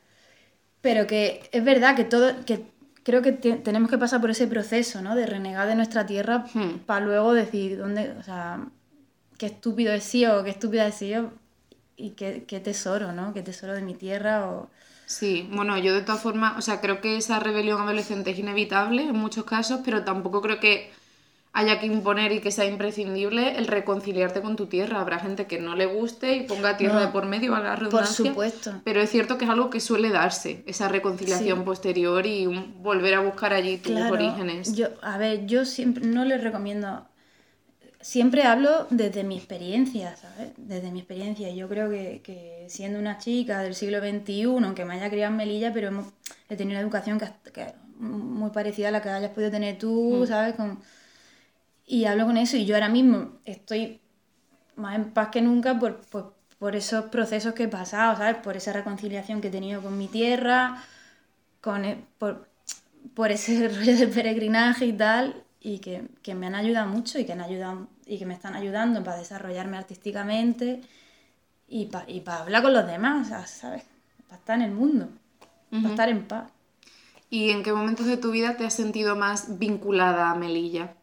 [0.82, 2.66] Pero que es verdad que todo, que
[3.04, 5.16] creo que te- tenemos que pasar por ese proceso, ¿no?
[5.16, 6.80] De renegar de nuestra tierra Hmm.
[6.86, 8.66] para luego decir dónde, o sea,
[9.38, 11.32] qué estúpido he sido, qué estúpida he sido
[11.96, 13.34] y qué, qué tesoro, ¿no?
[13.34, 14.70] Qué tesoro de mi tierra o...
[15.06, 19.04] Sí, bueno, yo de todas formas, o sea, creo que esa rebelión adolescente es inevitable
[19.04, 20.92] en muchos casos, pero tampoco creo que
[21.56, 25.00] haya que imponer y que sea imprescindible el reconciliarte con tu tierra.
[25.00, 27.76] Habrá gente que no le guste y ponga tierra No, de por medio, valga la
[27.76, 28.26] Por redundancia.
[28.32, 28.82] supuesto.
[28.84, 31.64] Pero es cierto que es algo que suele darse, esa reconciliación Sí.
[31.66, 34.76] posterior y un- volver a buscar allí tus Claro, orígenes.
[34.76, 37.06] Yo, a ver, yo siempre no les recomiendo.
[38.02, 40.52] Siempre hablo desde mi experiencia, ¿sabes?
[40.58, 41.50] Desde mi experiencia.
[41.54, 45.38] Yo creo que, que siendo una chica del siglo XXI, aunque me haya criado en
[45.38, 46.08] Melilla, pero hemos,
[46.50, 47.68] he tenido una educación que, que
[48.00, 50.56] muy parecida a la que hayas podido tener tú, ¿sabes?
[50.56, 50.80] Con,
[51.86, 54.00] y hablo con eso y yo ahora mismo estoy
[54.76, 58.38] más en paz que nunca por, por, por esos procesos que he pasado, ¿sabes?
[58.38, 60.84] Por esa reconciliación que he tenido con mi tierra,
[61.62, 62.48] con, e- por,
[63.14, 67.26] por ese rollo de peregrinaje y tal, y que, que me han ayudado mucho y
[67.26, 70.82] que, han ayudado, y que me están ayudando para desarrollarme artísticamente
[71.68, 73.84] y para y pa hablar con los demás, ¿sabes?
[74.28, 75.10] Para estar en el mundo,
[75.70, 76.52] para estar en paz.
[77.30, 80.96] ¿Y en qué momentos de tu vida te has sentido más vinculada a Melilla?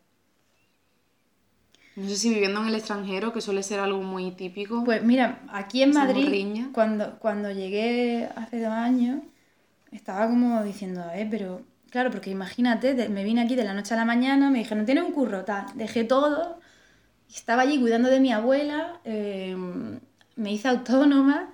[2.00, 4.84] No sé si viviendo en el extranjero, que suele ser algo muy típico.
[4.84, 6.22] Pues mira, aquí en Madrid,
[6.72, 9.20] cuando, cuando llegué hace dos años,
[9.92, 13.74] estaba como diciendo, a ver, pero claro, porque imagínate, de- me vine aquí de la
[13.74, 15.44] noche a la mañana, me dijeron, ¿tienes un curro?
[15.44, 16.60] Tal, dejé todo,
[17.34, 19.56] estaba allí cuidando de mi abuela, eh,
[20.36, 21.50] me hice autónoma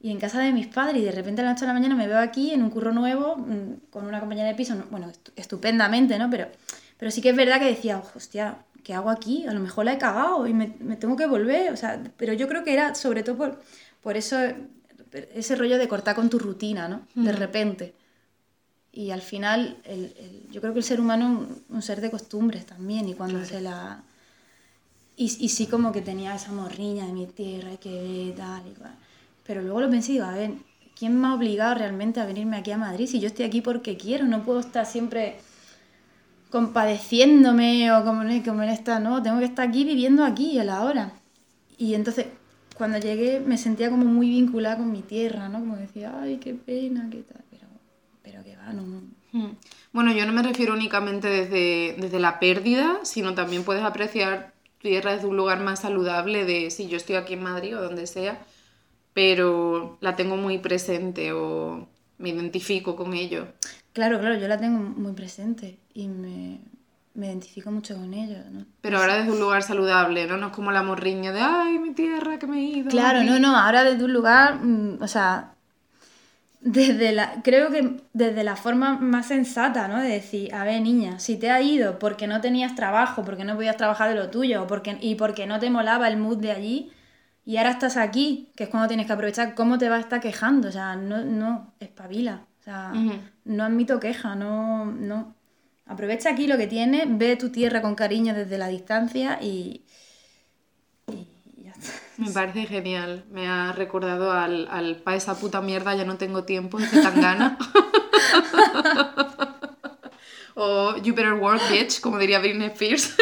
[0.00, 1.94] y en casa de mis padres, y de repente a la noche a la mañana
[1.94, 5.08] me veo aquí en un curro nuevo, mm, con una compañera de piso, no- bueno,
[5.08, 6.28] estu- estupendamente, ¿no?
[6.30, 6.48] Pero,
[6.98, 9.46] pero sí que es verdad que decía, hostia, ¿qué hago aquí?
[9.46, 12.32] A lo mejor la he cagado y me, me tengo que volver, o sea, pero
[12.34, 13.60] yo creo que era sobre todo por,
[14.02, 14.36] por eso,
[15.34, 17.06] ese rollo de cortar con tu rutina, ¿no?
[17.14, 17.94] De repente.
[18.92, 21.38] Y al final, el- el- yo creo que el ser humano es
[21.70, 24.04] un, un ser de costumbres también, y cuando se la...
[25.16, 28.74] Y, y sí como que tenía esa morriña de mi tierra y que tal y
[28.74, 28.94] cual.
[29.46, 30.52] Pero luego lo pensé y digo, a ver,
[30.98, 33.96] ¿quién me ha obligado realmente a venirme aquí a Madrid si yo estoy aquí porque
[33.96, 34.26] quiero?
[34.26, 35.36] No puedo estar siempre
[36.54, 40.84] compadeciéndome o como, como en esta, no, tengo que estar aquí viviendo aquí a la
[40.84, 41.12] hora.
[41.76, 42.26] Y entonces
[42.76, 45.58] cuando llegué me sentía como muy vinculada con mi tierra, ¿no?
[45.58, 47.66] Como decía, ay, qué pena, qué tal, pero,
[48.22, 49.02] pero que va, no...
[49.32, 49.56] Mm.
[49.92, 55.12] Bueno, yo no me refiero únicamente desde, desde la pérdida, sino también puedes apreciar tierra
[55.12, 58.40] desde un lugar más saludable de si yo estoy aquí en Madrid o donde sea,
[59.12, 61.88] pero la tengo muy presente o
[62.18, 63.48] me identifico con ello.
[63.94, 66.58] Claro, claro, yo la tengo muy presente y me,
[67.14, 68.66] me identifico mucho con ello, ¿no?
[68.80, 70.36] Pero ahora desde un lugar saludable, ¿no?
[70.36, 72.90] No es como la morriña de, ay, mi tierra que me he ido.
[72.90, 73.28] Claro, aquí".
[73.28, 75.54] no, no, ahora desde un lugar, mm, o sea,
[76.60, 80.00] desde la, creo que desde la forma más sensata, ¿no?
[80.00, 83.54] De decir, a ver, niña, si te has ido porque no tenías trabajo, porque no
[83.54, 86.90] podías trabajar de lo tuyo, porque, y porque no te molaba el mood de allí,
[87.46, 90.20] y ahora estás aquí, que es cuando tienes que aprovechar, ¿cómo te vas a estar
[90.20, 90.68] quejando?
[90.68, 92.46] O sea, no, no, espabila.
[92.64, 92.94] O sea,
[93.44, 95.36] no admito queja, no, no.
[95.84, 99.84] Aprovecha aquí lo que tienes, ve tu tierra con cariño desde la distancia y,
[101.12, 101.26] y
[101.62, 101.92] ya está.
[102.16, 103.26] Me parece genial.
[103.30, 107.58] Me ha recordado al, al pa esa puta mierda, ya no tengo tiempo, de Zetangana.
[110.54, 113.14] o You Better Work, bitch, como diría Britney Spears.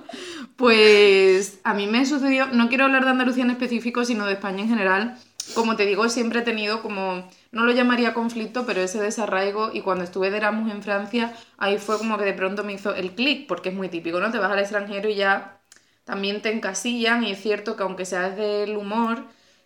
[0.56, 4.60] pues a mí me sucedió, no quiero hablar de Andalucía en específico, sino de España
[4.60, 5.16] en general.
[5.54, 9.70] Como te digo, siempre he tenido como, no lo llamaría conflicto, pero ese desarraigo.
[9.72, 12.94] Y cuando estuve de Erasmus en Francia, ahí fue como que de pronto me hizo
[12.94, 14.30] el clic, porque es muy típico, ¿no?
[14.30, 15.60] Te vas al extranjero y ya
[16.04, 19.24] también te encasillan y es cierto que aunque sea desde el humor,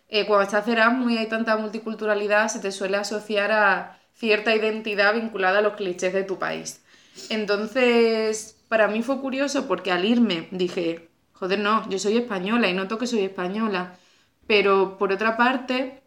[0.09, 5.13] eh, cuando estás Erasmus y hay tanta multiculturalidad, se te suele asociar a cierta identidad
[5.13, 6.81] vinculada a los clichés de tu país.
[7.29, 12.73] Entonces, para mí fue curioso porque al irme dije, joder, no, yo soy española y
[12.73, 13.97] noto que soy española,
[14.47, 16.01] pero por otra parte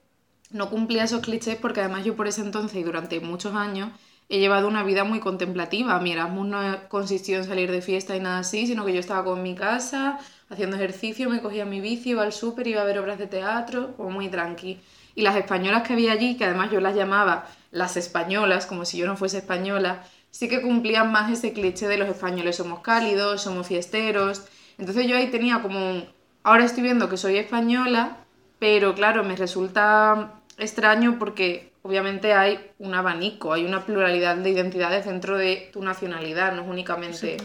[0.51, 3.91] no cumplía esos clichés porque además yo por ese entonces y durante muchos años
[4.29, 5.99] he llevado una vida muy contemplativa.
[6.01, 9.25] Mi Erasmus no consistió en salir de fiesta y nada así, sino que yo estaba
[9.25, 10.19] con mi casa,
[10.49, 13.95] haciendo ejercicio, me cogía mi bici, iba al súper, iba a ver obras de teatro,
[13.97, 14.81] como muy tranqui.
[15.17, 18.99] Y las españolas que había allí, que además yo las llamaba las españolas, como si
[18.99, 23.43] yo no fuese española, sí que cumplían más ese cliché de los españoles somos cálidos,
[23.43, 24.45] somos fiesteros.
[24.79, 26.05] Entonces yo ahí tenía como.
[26.45, 28.17] Ahora estoy viendo que soy española,
[28.61, 35.07] pero claro, me resulta extraño porque obviamente hay un abanico, hay una pluralidad de identidades
[35.07, 37.39] dentro de tu nacionalidad, no es únicamente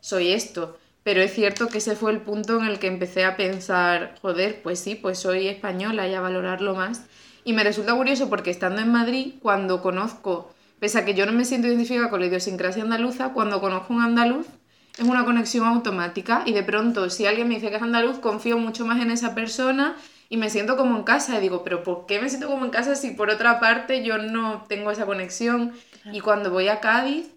[0.00, 0.78] soy esto.
[1.04, 4.62] Pero es cierto que ese fue el punto en el que empecé a pensar, joder,
[4.62, 7.02] pues sí, pues soy española y a valorarlo más.
[7.44, 11.32] Y me resulta curioso porque estando en Madrid, cuando conozco, pese a que yo no
[11.32, 14.46] me siento identificada con la idiosincrasia andaluza, cuando conozco un andaluz,
[14.96, 18.58] es una conexión automática y de pronto si alguien me dice que es andaluz, confío
[18.58, 19.96] mucho más en esa persona
[20.32, 21.36] y me siento como en casa.
[21.36, 24.16] Y digo, pero ¿por qué me siento como en casa si por otra parte yo
[24.16, 25.74] no tengo esa conexión?
[26.10, 27.28] Y cuando voy a Cádiz,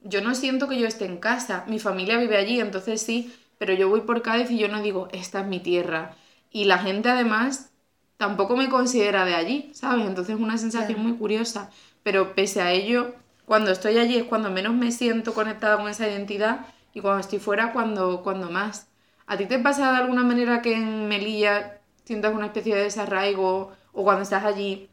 [0.00, 1.64] yo no siento que yo esté en casa.
[1.66, 5.08] Mi familia vive allí, entonces sí, pero yo voy por Cádiz y yo no digo,
[5.12, 6.16] esta es mi tierra.
[6.50, 7.70] Y la gente además
[8.16, 10.06] tampoco me considera de allí, ¿sabes?
[10.06, 11.68] Entonces es una sensación muy curiosa.
[12.02, 16.08] Pero pese a ello, cuando estoy allí es cuando menos me siento conectada con esa
[16.08, 18.88] identidad y cuando estoy fuera cuando, cuando más.
[19.26, 21.77] ¿A ti te pasa de alguna manera que en Melilla
[22.08, 24.88] sientas una especie de desarraigo o cuando estás allí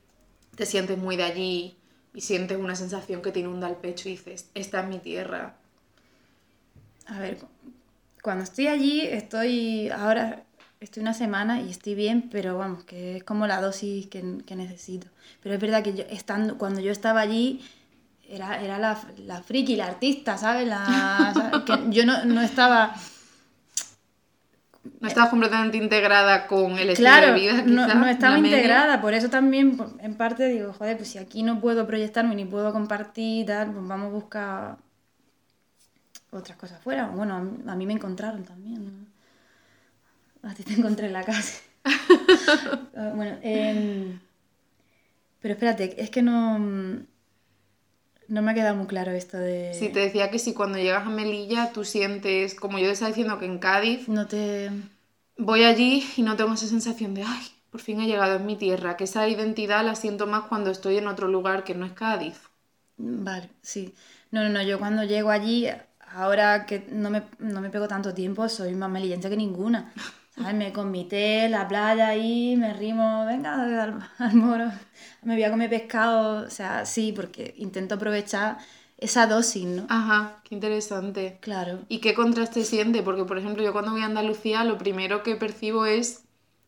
[0.54, 1.78] te sientes muy de allí
[2.14, 5.56] y sientes una sensación que te inunda el pecho y dices, esta es mi tierra?
[7.06, 7.38] A ver,
[8.22, 10.44] cuando estoy allí estoy ahora
[10.82, 15.08] estoy una semana y estoy bien, pero vamos, que es como la dosis que, necesito.
[15.42, 17.62] Pero es verdad que yo, estando, cuando yo estaba allí,
[18.28, 20.68] era, era la, la friki, la artista, ¿sabes?
[20.68, 22.94] La, Que yo no, no estaba...
[25.00, 27.64] No estabas completamente integrada con el estilo de vida.
[27.66, 31.60] no, no estaba integrada, por eso también en parte digo, joder, pues si aquí no
[31.60, 34.78] puedo proyectarme ni puedo compartir tal, pues vamos a buscar
[36.32, 37.08] otras cosas fuera.
[37.08, 38.86] Bueno, a mí me encontraron también.
[40.42, 40.50] ¿no?
[40.50, 41.62] A ti te encontré en la casa.
[42.98, 44.18] Ah, bueno, em,
[45.42, 46.58] pero espérate, es que no.
[48.28, 49.74] No me ha quedado muy claro esto de.
[49.74, 53.10] Sí, te decía que si cuando llegas a Melilla tú sientes, como yo te estaba
[53.10, 54.08] diciendo que en Cádiz.
[54.08, 54.72] No te.
[55.38, 58.56] Voy allí y no tengo esa sensación de, ay, por fin he llegado en mi
[58.56, 58.98] tierra.
[58.98, 62.40] Que esa identidad la siento más cuando estoy en otro lugar que no es Cádiz.
[62.98, 63.94] Vale, sí.
[64.32, 65.68] No, no, no, yo cuando llego allí,
[66.00, 69.94] ahora que no me, no me pego tanto tiempo, soy más melillense que ninguna.
[70.38, 74.70] Me comité la playa ahí, me rimo, venga, al, moro,
[75.24, 78.58] me voy a comer pescado, o sea, sí, porque intento aprovechar
[78.98, 79.86] esa dosis, ¿no?
[79.90, 81.38] Ajá, qué interesante.
[81.42, 81.80] Claro.
[81.88, 83.02] ¿Y qué contraste siente?
[83.02, 86.26] Porque, por ejemplo, yo cuando voy a Andalucía, lo primero que percibo es,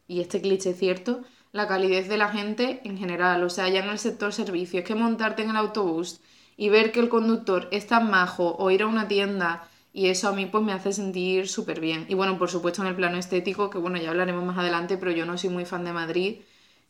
[0.07, 3.84] y este cliché es cierto, la calidez de la gente en general, o sea, ya
[3.84, 6.22] en el sector servicio, es que montarte en el autobús
[6.55, 10.27] y ver que el conductor es tan majo o ir a una tienda y eso
[10.27, 12.05] a mí pues me hace sentir súper bien.
[12.07, 15.09] Y bueno, por supuesto en el plano estético, que bueno, ya hablaremos más adelante, pero
[15.09, 16.41] yo no soy muy fan de Madrid.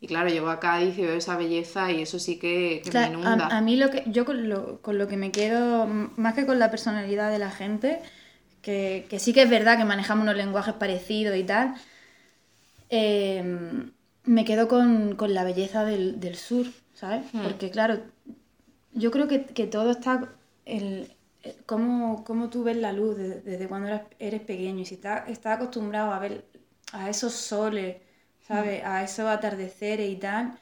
[0.02, 3.48] Y claro, llego a Cádiz y veo esa belleza y eso sí que, me inunda.
[3.48, 6.60] A, mí lo que, yo con lo, con lo que me quedo, más que con
[6.60, 8.02] la personalidad de la gente,
[8.62, 11.76] que, que sí que es verdad que manejamos unos lenguajes parecidos y tal,
[12.90, 13.92] em,
[14.26, 17.24] me quedo con, con, la belleza del, del sur, ¿sabes?
[17.32, 17.44] Hmm.
[17.44, 18.02] Porque claro,
[18.92, 20.28] yo creo que, que todo está...
[20.66, 21.10] El,
[21.66, 25.54] cómo, cómo tú ves la luz desde, cuando eres, eres, pequeño y si estás, está
[25.54, 26.46] acostumbrado a ver
[26.94, 27.98] a esos soles,
[28.48, 28.84] ¿sabes?
[28.84, 30.58] A esos atardeceres y tal,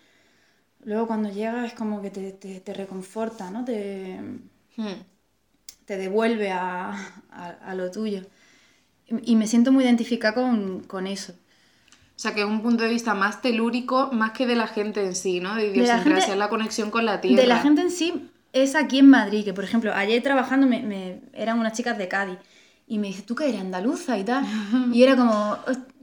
[0.84, 3.64] luego cuando llegas es como que te, te, te reconforta, ¿no?
[3.66, 4.20] Te,
[4.78, 5.02] hmm.
[5.86, 6.96] te devuelve a,
[7.32, 8.22] a, lo tuyo.
[9.08, 11.34] Y, me siento muy identificada con, con, eso.
[11.34, 15.06] O sea, que es un punto de vista más telúrico, más que de la gente
[15.06, 15.56] en sí, ¿no?
[15.56, 17.42] De idiosincrasia, la, la conexión con la tierra.
[17.42, 20.82] De la gente en sí, es aquí en Madrid, que por ejemplo, ayer trabajando me,
[20.82, 22.40] me, eran unas chicas de Cádiz
[22.88, 24.46] y me dice, ¿tú qué eres andaluza y tal?
[24.94, 25.58] Y era como,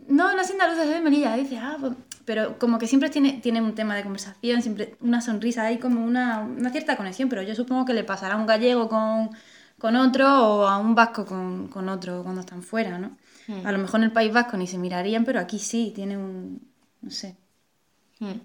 [0.06, 1.36] no, no soy andaluza, soy de Melilla.
[1.38, 1.94] Y dice, ah, pues",
[2.26, 6.04] pero como que siempre tiene, tiene un tema de conversación, siempre una sonrisa, hay como
[6.04, 9.30] una, una cierta conexión, pero yo supongo que le pasará a un gallego con,
[9.78, 13.16] con otro o a un vasco con, con otro cuando están fuera, ¿no?
[13.48, 13.66] Hmm.
[13.66, 16.60] A lo mejor en el País Vasco ni se mirarían, pero aquí sí, tiene un,
[17.00, 17.34] no sé.
[18.20, 18.40] Hmm.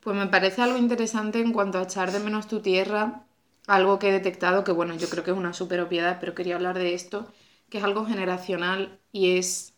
[0.00, 3.24] Pues me parece algo interesante en cuanto a echar de menos tu tierra,
[3.70, 6.56] algo que he detectado, que bueno, yo creo que es una super obviedad, pero quería
[6.56, 7.32] hablar de esto,
[7.68, 9.74] que es algo generacional y es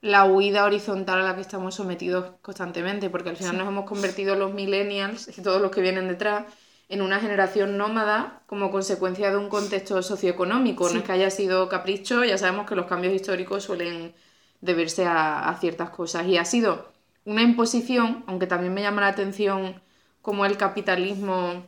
[0.00, 4.36] la huida horizontal a la que estamos sometidos constantemente, porque al final nos hemos convertido
[4.36, 6.44] los millennials y todos los que vienen detrás
[6.88, 10.88] en una generación nómada como consecuencia de un contexto socioeconómico.
[10.88, 14.14] No es que haya sido capricho, ya sabemos que los cambios históricos suelen
[14.60, 16.28] deberse a, a ciertas cosas.
[16.28, 16.92] Y ha sido
[17.24, 19.82] una imposición, aunque también me llama la atención
[20.22, 21.64] como el capitalismo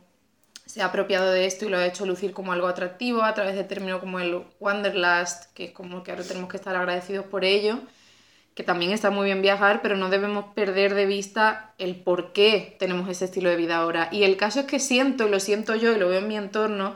[0.69, 3.55] se ha apropiado de esto y lo ha hecho lucir como algo atractivo a través
[3.55, 7.43] de términos como el Wanderlust, que es como que ahora tenemos que estar agradecidos por
[7.43, 7.79] ello,
[8.53, 12.75] que también está muy bien viajar, pero no debemos perder de vista el por qué
[12.77, 14.09] tenemos ese estilo de vida ahora.
[14.11, 16.37] Y el caso es que siento, y lo siento yo y lo veo en mi
[16.37, 16.93] entorno,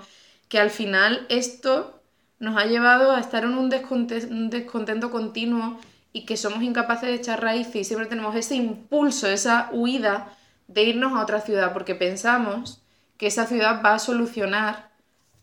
[0.49, 1.99] que al final esto
[2.37, 5.79] nos ha llevado a estar en un descontento, continuo
[6.11, 10.83] y que somos incapaces de echar raíces y siempre tenemos ese impulso, esa huida de
[10.83, 12.82] irnos a otra ciudad porque pensamos
[13.23, 14.91] que esa ciudad va a solucionar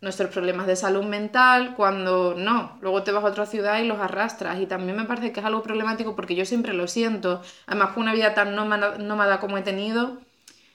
[0.03, 3.99] nuestros problemas de salud mental cuando no, luego te vas a otra ciudad y los
[4.01, 4.61] arrastras.
[4.61, 8.03] Y también me parece que es algo problemático porque yo siempre lo siento, además con
[8.03, 10.19] una vida tan nómada, como he tenido,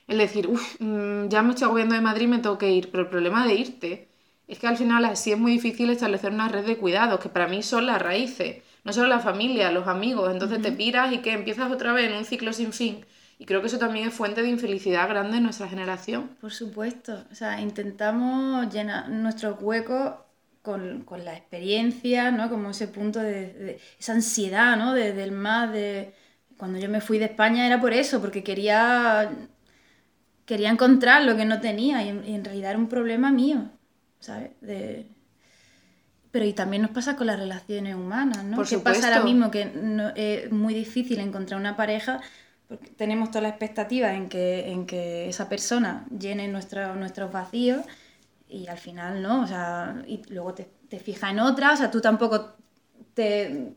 [0.08, 3.04] el decir, uff, mm, ya me estoy agobiando de Madrid, me tengo que ir, pero
[3.04, 4.08] el problema de irte
[4.48, 7.48] es que al final así es muy difícil establecer una red de cuidados, que para
[7.48, 11.34] mí son las raíces, no solo la familia, los amigos, entonces te piras y que
[11.34, 13.06] empiezas otra vez en un ciclo sin fin.
[13.38, 16.30] Y creo que eso también es fuente de infelicidad grande en nuestra generación.
[16.40, 20.14] Por supuesto, o sea, intentamos llenar nuestros huecos
[20.62, 22.50] con, con, la experiencia, ¿no?
[22.50, 24.94] Como ese punto de, esa ansiedad, ¿no?
[24.94, 26.14] De, del más, de...
[26.58, 29.30] Cuando yo me fui de España era por eso, porque quería,
[30.46, 33.70] quería encontrar lo que no tenía y en realidad era un problema mío.
[34.26, 34.52] ¿sabes?
[34.62, 35.08] De...
[36.32, 38.58] Pero y también nos pasa con las relaciones humanas, ¿no?
[38.58, 39.72] Por pasa ahora mismo que
[40.16, 42.20] es muy difícil encontrar una pareja
[42.98, 47.86] tenemos toda la expectativa en que, en que esa persona llene nuestro, nuestros vacíos
[48.48, 51.92] y al final no, o sea, y luego te, te fijas en otra, o sea,
[51.92, 52.54] tú tampoco
[53.14, 53.74] te,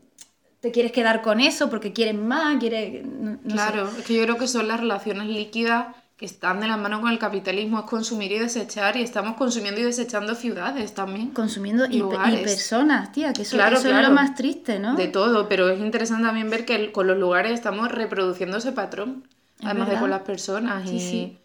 [0.59, 3.05] te quieres quedar con eso porque quieres más, quieres...
[3.47, 6.99] claro, es que yo creo que son las relaciones líquidas que están de la mano
[6.99, 11.29] con el capitalismo, es consumir y desechar, y estamos consumiendo y desechando ciudades también.
[11.29, 14.95] Consumiendo y, personas, tía, que eso, es lo más triste, ¿no?
[14.95, 19.23] De todo, pero es interesante también ver que con los lugares estamos reproduciendo ese patrón,
[19.63, 20.85] además de con las personas.
[20.91, 21.37] y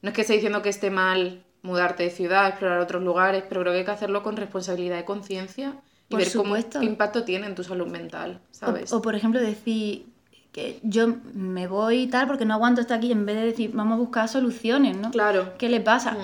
[0.00, 3.60] no es que esté diciendo que esté mal mudarte de ciudad, explorar otros lugares, pero
[3.60, 5.74] creo que hay que hacerlo con responsabilidad y conciencia
[6.08, 8.94] y ver cómo, qué impacto tiene en tu salud mental, ¿sabes?
[8.94, 10.06] o por ejemplo decir,
[10.52, 13.72] que yo me voy y tal porque no aguanto estar aquí en vez de decir
[13.72, 15.10] vamos a buscar soluciones, ¿no?
[15.10, 15.54] Claro.
[15.58, 16.16] ¿Qué le pasa?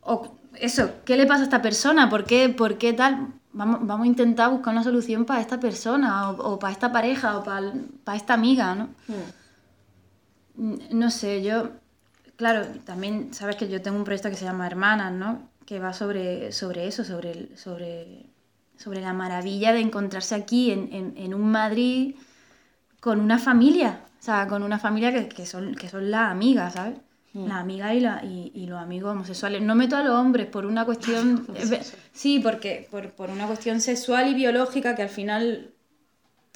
[0.00, 2.08] O eso, ¿qué le pasa a esta persona?
[2.08, 3.34] ¿Por qué, por qué tal?
[3.52, 7.42] Vamos, vamos a intentar buscar una solución para esta persona o, para esta pareja o
[7.42, 7.72] para,
[8.04, 8.88] para esta amiga, ¿no?
[10.90, 11.70] No sé, yo,
[12.36, 15.48] claro, también sabes que yo tengo un proyecto que se llama Hermanas, ¿no?
[15.66, 18.26] Que va sobre, sobre eso, sobre, sobre,
[18.76, 22.14] sobre la maravilla de encontrarse aquí en, en, en un Madrid
[23.00, 26.74] con una familia, o sea, con una familia que, que son, que son las amigas,
[26.74, 26.98] ¿sabes?
[27.32, 27.46] Mm.
[27.48, 29.60] Las amigas y, la, y, y, los amigos homosexuales.
[29.62, 31.46] No meto a los hombres por una cuestión...
[32.12, 35.70] sí, porque por, por, una cuestión sexual y biológica que al final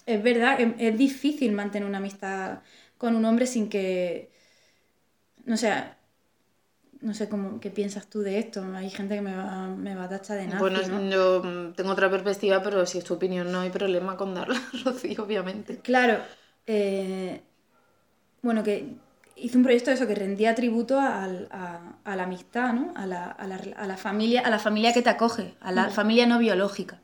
[0.06, 2.60] es verdad que es difícil mantener una amistad
[2.96, 4.30] con un hombre sin que...
[5.44, 5.72] No sé,
[7.00, 8.64] no sé cómo, qué piensas tú de esto.
[8.74, 10.58] Hay gente que me va, me va a tachar de nada.
[10.58, 14.60] Bueno, yo tengo otra perspectiva, pero si es tu opinión no hay problema con darla,
[14.84, 15.78] Rocío, obviamente.
[15.78, 16.18] Claro,
[16.66, 17.40] eh,
[18.42, 18.94] bueno, que
[19.36, 22.92] hice un proyecto de eso que rendía tributo a, la amistad, ¿no?
[22.96, 27.00] A la, familia, a la familia que te acoge, a la familia no biológica.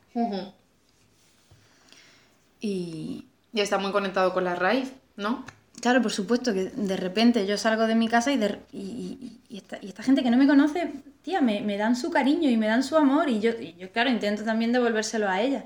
[2.60, 3.26] Y...
[3.56, 5.42] Y está muy conectado con la raíz, ¿no?
[5.80, 8.38] Claro, por supuesto, que de repente yo salgo de mi casa y,
[8.72, 12.82] y, esta, gente que no me conoce, tía, me, dan su cariño y me dan
[12.82, 15.64] su amor y yo, yo claro, intento también devolvérselo a ella.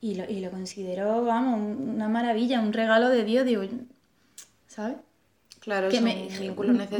[0.00, 3.62] Y lo, y lo considero, vamos, una maravilla, un regalo de Dios, digo,
[4.66, 4.96] ¿sabes?
[5.60, 6.28] Claro, que me,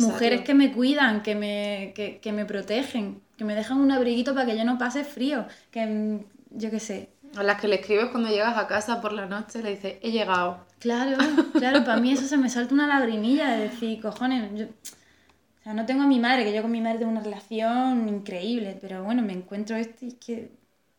[0.01, 4.45] Mujeres que me cuidan, que me, que, me protegen, que me dejan un abriguito para
[4.45, 7.09] que yo no pase frío, que yo qué sé.
[7.37, 10.11] A las que le escribes cuando llegas a casa por la noche, le dices, he
[10.11, 10.67] llegado.
[10.81, 11.17] Claro,
[11.53, 14.67] claro, para mí eso se me salta una lagrimilla de decir, cojones, yo...
[14.67, 18.09] O sea, no tengo a mi madre, que yo con mi madre tengo una relación
[18.09, 20.51] increíble, pero bueno, me encuentro esto y es que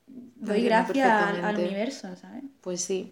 [0.07, 2.43] doy gracias al, universo, ¿sabes?
[2.61, 3.11] Pues sí.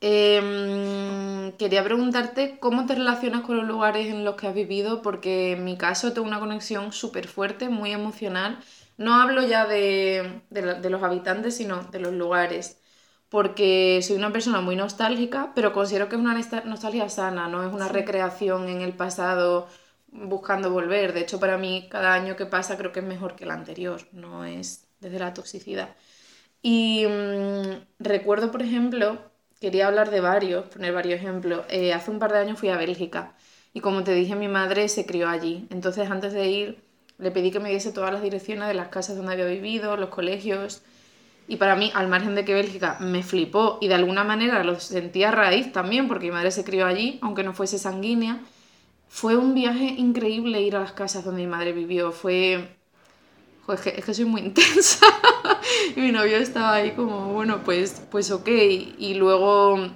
[0.00, 5.52] Em, quería preguntarte cómo te relacionas con los lugares en los que has vivido, porque
[5.52, 8.58] en mi caso tengo una conexión súper fuerte, muy emocional.
[8.96, 12.78] No hablo ya de, de, los habitantes, sino de los lugares,
[13.28, 16.34] porque soy una persona muy nostálgica, pero considero que es una
[16.64, 19.68] nostalgia sana, no es una recreación en el pasado
[20.12, 21.12] buscando volver.
[21.14, 24.00] De hecho, para mí cada año que pasa creo que es mejor que el anterior,
[24.12, 25.96] no es desde la toxicidad.
[26.62, 29.18] Y mm, recuerdo, por ejemplo,
[29.60, 31.64] quería hablar de varios, poner varios ejemplos.
[31.68, 33.34] Eh, hace un par de años fui a Bélgica
[33.72, 35.66] y como te dije, mi madre se crió allí.
[35.70, 36.84] Entonces, antes de ir,
[37.22, 40.10] le pedí que me diese todas las direcciones de las casas donde había vivido, los
[40.10, 40.82] colegios.
[41.48, 44.78] Y para mí, al margen de que Bélgica me flipó y de alguna manera lo
[44.80, 48.40] sentía raíz también, porque mi madre se crió allí, aunque no fuese sanguínea,
[49.08, 52.12] fue un viaje increíble ir a las casas donde mi madre vivió.
[52.12, 52.68] Fue
[53.68, 55.06] es que, es que soy muy intensa.
[55.96, 58.48] y mi novio estaba ahí como, bueno, pues, pues ok.
[58.48, 59.88] Y luego,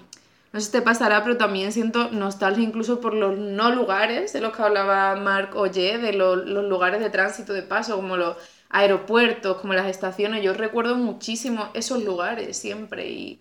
[0.57, 4.41] no sé si te pasará, pero también siento nostalgia incluso por los no lugares de
[4.41, 8.39] los que hablaba Marc Oye, de los, lugares de tránsito de paso, como los
[8.71, 10.43] aeropuertos, como las estaciones.
[10.43, 13.39] Yo recuerdo muchísimo esos lugares siempre y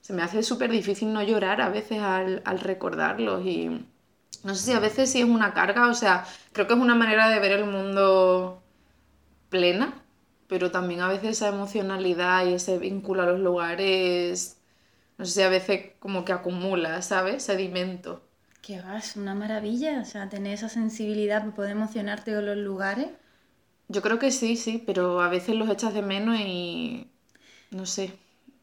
[0.00, 3.86] se me hace súper difícil no llorar a veces al, al recordarlos y
[4.42, 6.96] no sé si a veces sí es una carga, o sea, creo que es una
[6.96, 8.60] manera de ver el mundo
[9.50, 10.02] plena,
[10.48, 14.55] pero también a veces esa emocionalidad y ese vínculo a los lugares,
[15.18, 17.44] no sé si a veces como que acumula, ¿sabes?
[17.44, 18.22] Sedimento.
[18.62, 23.08] Que vas, una maravilla, o sea, tener esa sensibilidad para poder emocionarte con los lugares.
[23.88, 27.08] Yo creo que sí, sí, pero a veces los echas de menos y
[27.70, 28.12] no sé,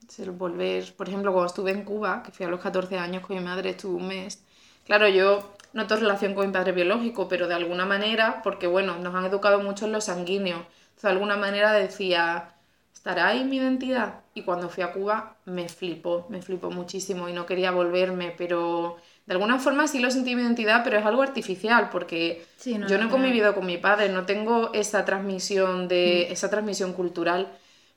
[0.08, 3.38] se volver, por ejemplo, cuando estuve en Cuba, que fui a los 14 años con
[3.38, 4.43] mi madre, estuve un mes.
[4.86, 8.97] Claro, yo no tengo relación con mi padre biológico, pero de alguna manera, porque bueno,
[8.99, 10.66] nos han educado mucho en lo sanguíneo,
[11.01, 12.54] de alguna manera decía,
[12.94, 14.22] ¿estará ahí mi identidad?
[14.34, 18.98] Y cuando fui a Cuba me flipó, me flipó muchísimo y no quería volverme, pero
[19.26, 23.06] de alguna forma sí lo sentí mi identidad, pero es algo artificial porque yo no
[23.06, 26.34] he convivido con mi padre, no tengo esa transmisión de mm.
[26.34, 27.52] esa transmisión cultural,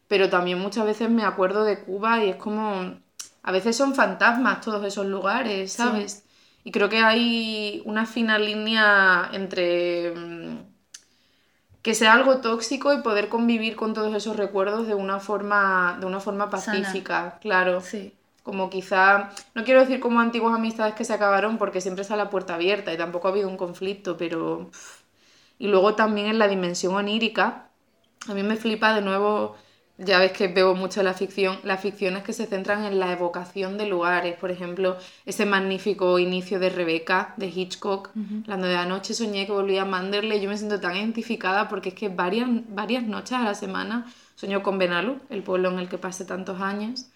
[0.09, 2.95] pero también muchas veces me acuerdo de Cuba y es como
[3.43, 6.25] a veces son fantasmas todos esos lugares, ¿sabes?
[6.65, 10.76] Y creo que hay una fina línea entre mm,
[11.87, 16.07] que sea algo tóxico y poder convivir con todos esos recuerdos de una forma de
[16.07, 17.81] una forma pacífica, claro.
[17.81, 18.13] Sí.
[18.43, 22.29] Como quizá, no quiero decir como antiguas amistades que se acabaron porque siempre está la
[22.29, 24.69] puerta abierta y tampoco ha habido un conflicto, pero...
[25.61, 27.69] Y luego también en la dimensión onírica,
[28.29, 29.57] a mí me flipa de nuevo,
[29.99, 33.79] ya ves que veo mucho la ficción, las ficciones que se centran en la evocación
[33.79, 38.11] de lugares, por ejemplo, ese magnífico inicio de Rebeca, de Hitchcock,
[38.47, 41.95] la de anoche soñé que volvía a Manderley, yo me siento tan identificada porque es
[41.95, 45.99] que varias, varias noches a la semana sueño con Benalu, el pueblo en el que
[45.99, 47.07] pasé tantos años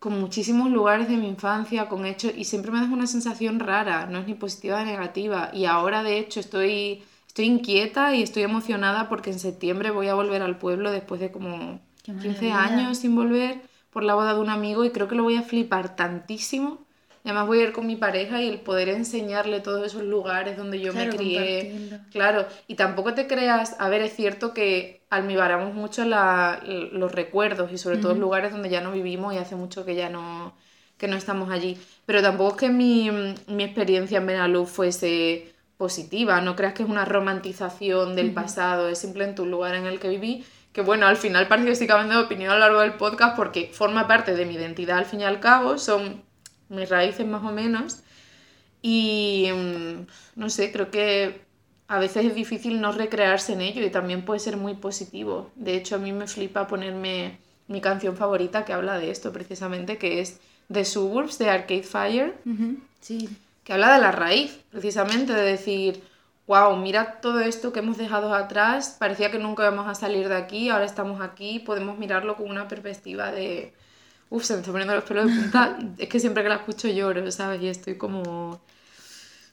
[0.00, 4.06] con muchísimos lugares de mi infancia, con hechos, y siempre me deja una sensación rara,
[4.06, 5.50] no es ni positiva ni negativa.
[5.52, 10.14] Y ahora, de hecho, estoy, estoy inquieta y estoy emocionada porque en septiembre voy a
[10.14, 13.60] volver al pueblo después de como 15 años sin volver
[13.90, 16.84] por la boda de un amigo y creo que lo voy a flipar tantísimo
[17.24, 20.80] además voy a ir con mi pareja y el poder enseñarle todos esos lugares donde
[20.80, 22.00] yo me crié.
[22.10, 27.78] Claro, y tampoco te creas, a ver, es cierto que almibaramos mucho los recuerdos y
[27.78, 30.56] sobre todo lugares donde ya no vivimos y hace mucho que ya no,
[30.96, 31.78] que no estamos allí.
[32.06, 33.08] Pero tampoco es que mi,
[33.46, 38.98] mi experiencia en Benalú fuese positiva, no creas que es una romantización del pasado, es
[38.98, 42.18] simplemente un lugar en el que viví que bueno, al final parece que estoy cambiando
[42.18, 45.20] de opinión a lo largo del podcast porque forma parte de mi identidad al fin
[45.20, 46.22] y al cabo, son
[46.68, 48.02] mis raíces más o menos.
[48.82, 50.06] Y mm,
[50.36, 51.40] no sé, creo que
[51.88, 55.50] a veces es difícil no recrearse en ello y también puede ser muy positivo.
[55.56, 59.98] De hecho, a mí me flipa ponerme mi canción favorita que habla de esto precisamente,
[59.98, 60.40] que es
[60.72, 62.38] The Suburbs de Arcade Fire.
[63.00, 63.28] Sí.
[63.70, 66.02] Que habla de la raíz, precisamente, de decir,
[66.48, 70.34] wow, mira todo esto que hemos dejado atrás, parecía que nunca íbamos a salir de
[70.34, 73.72] aquí, ahora estamos aquí, podemos mirarlo con una perspectiva de,
[74.28, 75.78] Uf, se me está poniendo los pelos de punta.
[75.98, 77.62] es que siempre que la escucho lloro, ¿sabes?
[77.62, 78.60] Y estoy como...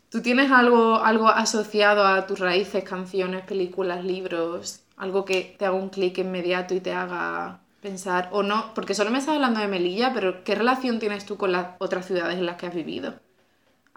[0.10, 4.80] ¿Tú tienes algo, algo asociado a tus raíces, canciones, películas, libros?
[4.96, 9.12] Algo que te haga un clic inmediato y te haga pensar, o no, porque solo
[9.12, 12.48] me estás hablando de Melilla, pero ¿qué relación tienes tú con las otras ciudades en
[12.48, 13.27] las que has vivido?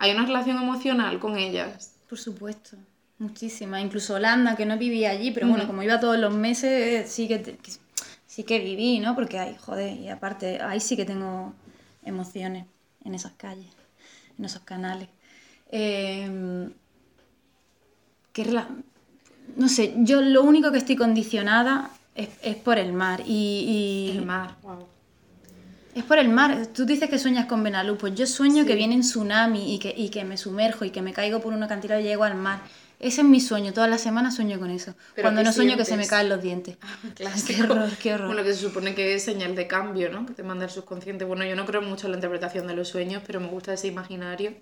[0.01, 1.94] ¿Hay una relación emocional con ellas?
[2.09, 2.78] Por supuesto,
[3.18, 3.82] muchísima.
[3.82, 7.59] Incluso Holanda, que no vivía allí, pero bueno, como iba todos los meses, sí que,
[8.26, 9.14] sí que viví, ¿no?
[9.14, 11.53] Porque hay, joder, y aparte, ahí sí que tengo
[12.03, 12.64] emociones
[13.05, 13.68] en esas calles,
[14.38, 15.11] en esos canales.
[15.70, 16.70] Eh,
[19.57, 23.22] no sé, yo lo único que estoy condicionada es, por el mar.
[23.26, 24.86] Y, El mar, wow.
[25.95, 26.66] Es por el mar.
[26.68, 27.97] Tú dices que sueñas con Benalú.
[27.97, 31.03] Pues yo sueño que viene un tsunami y que, y que me sumerjo y que
[31.03, 32.61] me caigo por una cantidad y llego al mar.
[33.01, 34.95] Ese es mi sueño, todas las semanas sueño con eso.
[35.18, 36.76] Cuando no sueño que se me caen los dientes.
[37.14, 38.26] Claro, qué horror, qué horror.
[38.26, 40.26] Bueno, que se supone que es señal de cambio, ¿no?
[40.26, 41.24] Que te manda el subconsciente.
[41.24, 43.88] Bueno, yo no creo mucho en la interpretación de los sueños, pero me gusta ese
[43.88, 44.53] imaginario.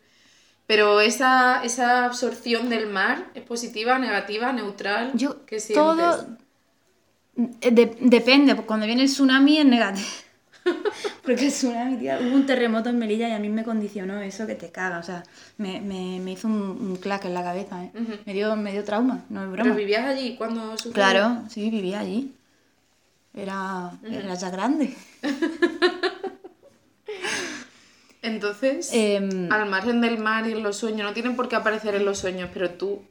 [0.69, 5.11] Pero esa, esa absorción del mar es positiva, negativa, neutral.
[5.15, 5.85] Yo, ¿Qué sientes?
[5.85, 6.37] Todo
[7.61, 10.07] eh, depende, cuando viene el tsunami es negativo.
[11.23, 14.55] Porque es una hubo un terremoto en Melilla y a mí me condicionó eso que
[14.55, 14.99] te caga.
[14.99, 15.23] O sea,
[15.57, 17.91] me, me, me hizo un, un, clac en la cabeza, ¿eh?
[18.25, 19.63] me, dio, me dio trauma, no es broma.
[19.65, 20.95] ¿Pero vivías allí cuando sucedió?
[20.95, 22.35] Claro, sí, vivía allí.
[23.35, 24.95] Era, era ya grande.
[28.23, 31.95] Entonces, em, al margen del mar y en los sueños, no tienen por qué aparecer
[31.95, 33.03] en los sueños, pero tú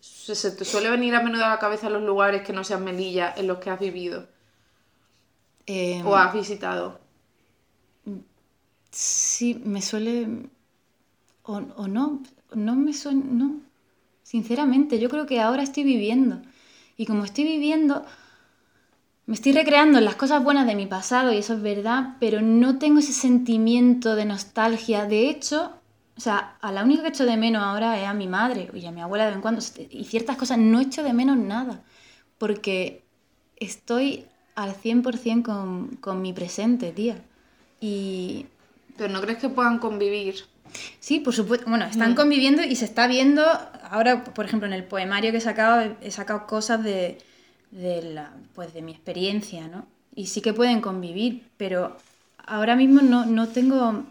[0.00, 2.84] ¿Se, se te suele venir a menudo a la cabeza los lugares que no sean
[2.84, 4.26] Melilla en los que has vivido
[5.66, 7.00] Eh, o has visitado?
[8.90, 10.48] Sí, me suele...
[11.42, 12.22] O, o no,
[12.54, 13.24] no me suena...
[13.24, 13.60] No,
[14.22, 16.40] sinceramente, yo creo que ahora estoy viviendo.
[16.96, 18.04] Y como estoy viviendo,
[19.26, 22.40] me estoy recreando en las cosas buenas de mi pasado, y eso es verdad, pero
[22.40, 25.06] no tengo ese sentimiento de nostalgia.
[25.06, 25.72] De hecho,
[26.16, 28.86] o sea, a la única que echo de menos ahora es a mi madre y
[28.86, 29.60] a mi abuela de vez en cuando.
[29.90, 31.84] Y ciertas cosas no echo de menos nada,
[32.38, 33.04] porque
[33.56, 34.26] estoy
[34.56, 37.22] al 100% con, con mi presente, tía.
[37.80, 38.46] Y
[38.96, 40.36] ¿Pero no crees que puedan convivir?
[41.00, 41.68] Sí, por supuesto.
[41.68, 43.44] Bueno, están conviviendo y se está viendo.
[43.90, 47.18] Ahora, por ejemplo, en el poemario que he sacado, he sacado cosas de,
[47.70, 49.86] de, la, pues de mi experiencia, ¿no?
[50.14, 51.96] Y sí que pueden convivir, pero
[52.38, 54.04] ahora mismo no, no tengo.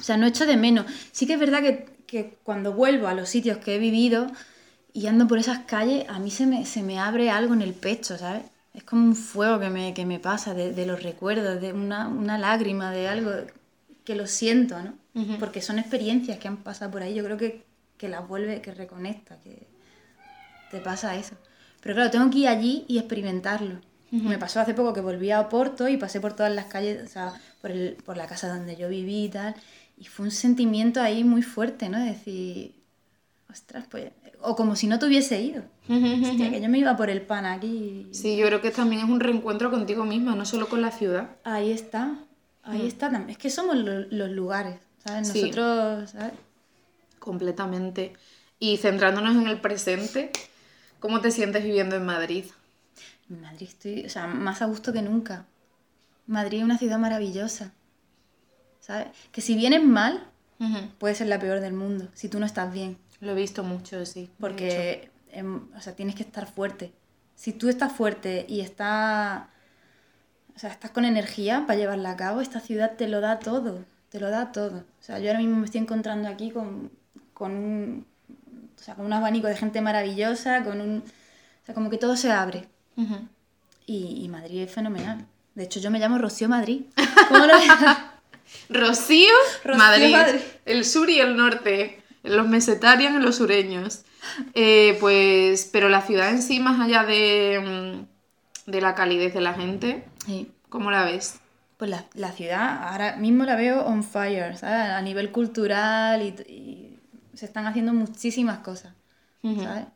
[0.00, 0.86] O sea, no echo de menos.
[1.12, 4.28] Sí que es verdad que, que cuando vuelvo a los sitios que he vivido
[4.92, 7.74] y ando por esas calles, a mí se me, se me abre algo en el
[7.74, 8.42] pecho, ¿sabes?
[8.74, 12.08] Es como un fuego que me, que me pasa de, de los recuerdos, de una,
[12.08, 13.30] una lágrima, de algo
[14.04, 14.94] que lo siento, ¿no?
[15.38, 17.14] Porque son experiencias que han pasado por ahí.
[17.14, 17.64] Yo creo que,
[17.98, 19.66] que las vuelve, que reconecta, que
[20.70, 21.36] te pasa eso.
[21.80, 23.80] Pero claro, tengo que ir allí y experimentarlo.
[24.26, 27.08] Me pasó hace poco que volví a Oporto y pasé por todas las calles, o
[27.08, 29.54] sea, por, el, por la casa donde yo viví y tal.
[29.98, 31.98] Y fue un sentimiento ahí muy fuerte, ¿no?
[31.98, 32.74] De decir,
[33.50, 34.12] ostras, pues...
[34.44, 35.62] O como si no te hubiese ido.
[35.88, 38.08] Hostia, que yo me iba por el pan aquí.
[38.12, 41.30] Sí, yo creo que también es un reencuentro contigo misma, no solo con la ciudad.
[41.44, 42.16] Ahí está,
[42.62, 43.10] ahí está.
[43.10, 45.28] tam- Es que somos lo- los lugares, ¿sabes?
[45.28, 45.42] Sí.
[45.42, 46.32] Nosotros, ¿sabes?
[47.18, 48.14] Completamente.
[48.58, 50.30] Y centrándonos en el presente,
[51.00, 52.44] ¿cómo te sientes viviendo en Madrid?
[53.30, 55.46] En Madrid estoy, o sea, más a gusto que nunca.
[56.26, 57.72] Madrid es una ciudad maravillosa,
[58.80, 59.08] ¿sabes?
[59.32, 60.26] Que si vienes mal,
[60.98, 62.96] puede ser la peor del mundo, si tú no estás bien.
[63.22, 64.28] Lo he visto mucho, sí.
[64.40, 66.92] Porque, em, o sea, tienes que estar fuerte.
[67.36, 69.44] Si tú estás fuerte y estás,
[70.56, 73.84] o sea, estás con energía para llevarla a cabo, esta ciudad te lo da todo,
[74.10, 74.78] te lo da todo.
[74.78, 76.90] O sea, yo ahora mismo me estoy encontrando aquí con,
[77.32, 78.06] con un,
[78.76, 82.16] o sea, con un abanico de gente maravillosa, con un, o sea, como que todo
[82.16, 82.68] se abre.
[83.86, 85.24] Y, y Madrid es fenomenal.
[85.54, 86.86] De hecho, yo me llamo Rocío Madrid.
[87.28, 87.54] ¿Cómo lo
[88.68, 90.10] Rocío, Rocío, Madrid.
[90.10, 90.40] Madrid.
[90.64, 92.01] El sur y el norte.
[92.22, 94.04] Los mesetarios y los sureños.
[94.54, 98.04] Eh, pues, pero la ciudad en sí, más allá de,
[98.66, 100.50] mm, de la calidez de la gente, Sí.
[100.68, 101.40] ¿cómo la ves?
[101.76, 104.90] Pues la, la ciudad ahora mismo la veo on fire, ¿sabes?
[104.90, 107.00] A nivel cultural y, y
[107.36, 108.94] se están haciendo muchísimas cosas.
[109.42, 109.86] ¿sabes?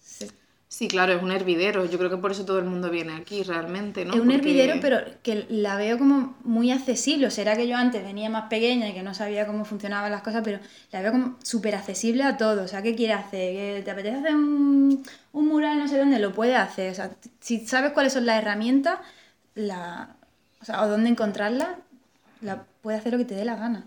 [0.00, 0.30] Se-
[0.72, 1.84] Sí, claro, es un hervidero.
[1.84, 4.14] Yo creo que por eso todo el mundo viene aquí, realmente, ¿no?
[4.14, 7.26] es un Porque- hervidero, pero que la veo como muy accesible.
[7.26, 10.22] O será que yo antes venía más pequeña y que no sabía cómo funcionaban las
[10.22, 10.60] cosas, pero
[10.92, 12.62] la veo como súper accesible a todo.
[12.62, 13.52] O sea, ¿qué quieres hacer?
[13.78, 15.02] ¿Que ¿Te apetece hacer un,
[15.32, 16.20] un mural no sé dónde?
[16.20, 16.92] Lo puedes hacer.
[16.92, 17.10] O sea,
[17.40, 19.00] si sabes cuáles son las herramientas,
[19.56, 20.14] la,
[20.62, 21.70] o sea, o dónde encontrarlas,
[22.42, 23.84] la, puedes hacer lo que te dé la gana.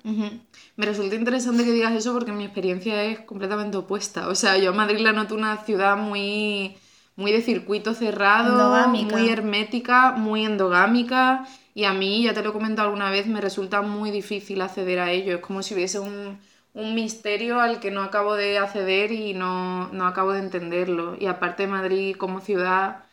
[0.76, 4.28] Me resulta interesante que digas eso porque mi experiencia es completamente opuesta.
[4.28, 6.76] O sea, yo a Madrid la noto una ciudad muy,
[7.16, 9.18] muy de circuito cerrado, Endogámica.
[9.18, 11.46] muy hermética, muy endogámica.
[11.76, 15.00] Y a mí, ya te lo he comentado alguna vez, me resulta muy difícil acceder
[15.00, 15.36] a ello.
[15.36, 16.40] Es como si hubiese un,
[16.74, 21.16] un misterio al que no acabo de acceder y no, no acabo de entenderlo.
[21.20, 23.04] Y aparte Madrid como ciudad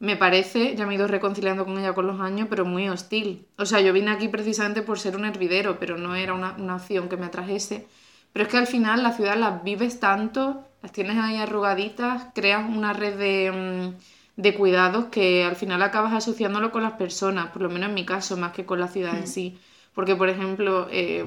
[0.00, 3.46] me parece, ya me he ido reconciliando con ella con los años, pero muy hostil.
[3.58, 6.76] O sea, yo vine aquí precisamente por ser un hervidero, pero no era una, una
[6.76, 7.86] opción que me atrajese.
[8.32, 12.68] Pero es que al final la ciudad las vives tanto, las tienes ahí arrugaditas, creas
[12.68, 17.62] una red de, mm, de cuidados que al final acabas asociándolo con las personas, por
[17.62, 19.58] lo menos en mi caso, más que con la ciudad en sí.
[19.94, 21.24] Porque, por ejemplo, eh,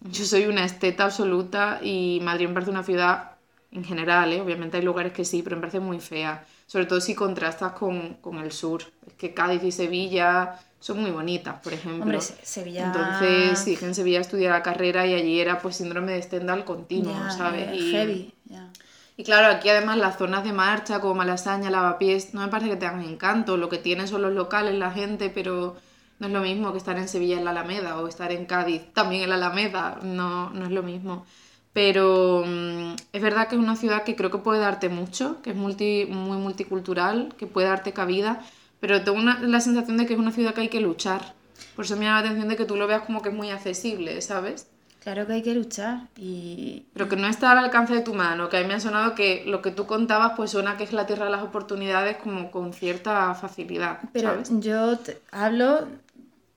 [0.00, 3.32] yo soy una esteta absoluta y Madrid me parece una ciudad
[3.70, 4.40] en general, ¿eh?
[4.40, 6.44] obviamente hay lugares que sí, pero me parece muy fea.
[6.72, 8.82] Sobre todo si contrastas con, con el sur.
[9.06, 12.02] Es que Cádiz y Sevilla son muy bonitas, por ejemplo.
[12.04, 12.86] Hombre, Se- Sevilla.
[12.86, 17.12] Entonces, que en Sevilla estudié la carrera y allí era pues síndrome de Stendhal continuo,
[17.12, 17.68] Ya, ¿sabes?
[17.68, 18.70] eh, Y, Heavy, ya.
[19.18, 22.76] y claro, aquí además las zonas de marcha como Malasaña, Lavapiés, no me parece que
[22.76, 23.58] tengan encanto.
[23.58, 25.76] Lo que tienen son los locales, la gente, pero
[26.20, 28.80] no es lo mismo que estar en Sevilla en la Alameda o estar en Cádiz
[28.94, 29.98] también en la Alameda.
[30.02, 31.26] No, no es lo mismo.
[31.72, 35.50] Pero mm, es verdad que es una ciudad que creo que puede darte mucho, que
[35.50, 38.40] es multi, muy multicultural, que puede darte cabida,
[38.80, 41.34] pero tengo una- la sensación de que es una ciudad que hay que luchar.
[41.76, 43.50] Por eso me llama la atención de que tú lo veas como que es muy
[43.50, 44.68] accesible, ¿sabes?
[45.00, 48.48] Claro que hay que luchar y Pero que no está al alcance de tu mano,
[48.48, 50.92] que a mí me ha sonado que lo que tú contabas pues suena que es
[50.92, 54.50] la tierra de las oportunidades como con cierta facilidad, Pero ¿sabes?
[54.60, 55.88] yo te- hablo,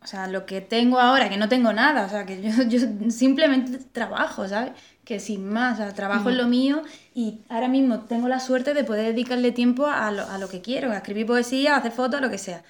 [0.04, 2.80] o sea, lo que tengo ahora, que no tengo nada, o sea, que yo, yo
[3.10, 4.74] simplemente trabajo, ¿sabes?
[5.06, 6.82] Que sin más, o sea, trabajo en lo mío
[7.14, 10.62] y ahora mismo tengo la suerte de poder dedicarle tiempo a lo, a lo que
[10.62, 12.64] quiero, a escribir poesía, a hacer fotos, lo que sea.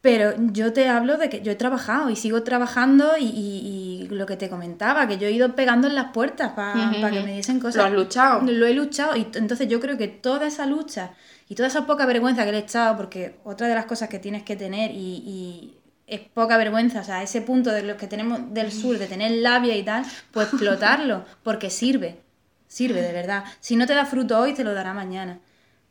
[0.00, 4.08] Pero yo te hablo de que yo he trabajado y sigo trabajando y, y- y
[4.10, 6.52] lo que te comentaba, que yo he ido pegando en las puertas
[7.00, 7.76] para que me diesen cosas.
[7.76, 8.42] Lo has luchado.
[8.42, 11.12] Lo he luchado y entonces yo creo que toda esa lucha
[11.48, 14.18] y toda esa poca vergüenza que le he echado, porque otra de las cosas que
[14.18, 14.94] tienes que tener y,
[15.26, 15.74] y
[16.06, 19.30] es poca vergüenza, o sea, ese punto de los que tenemos del sur, de tener
[19.32, 22.20] labia y tal, pues explotarlo, porque sirve,
[22.68, 23.44] sirve de verdad.
[23.60, 25.38] Si no te da fruto hoy, te lo dará mañana.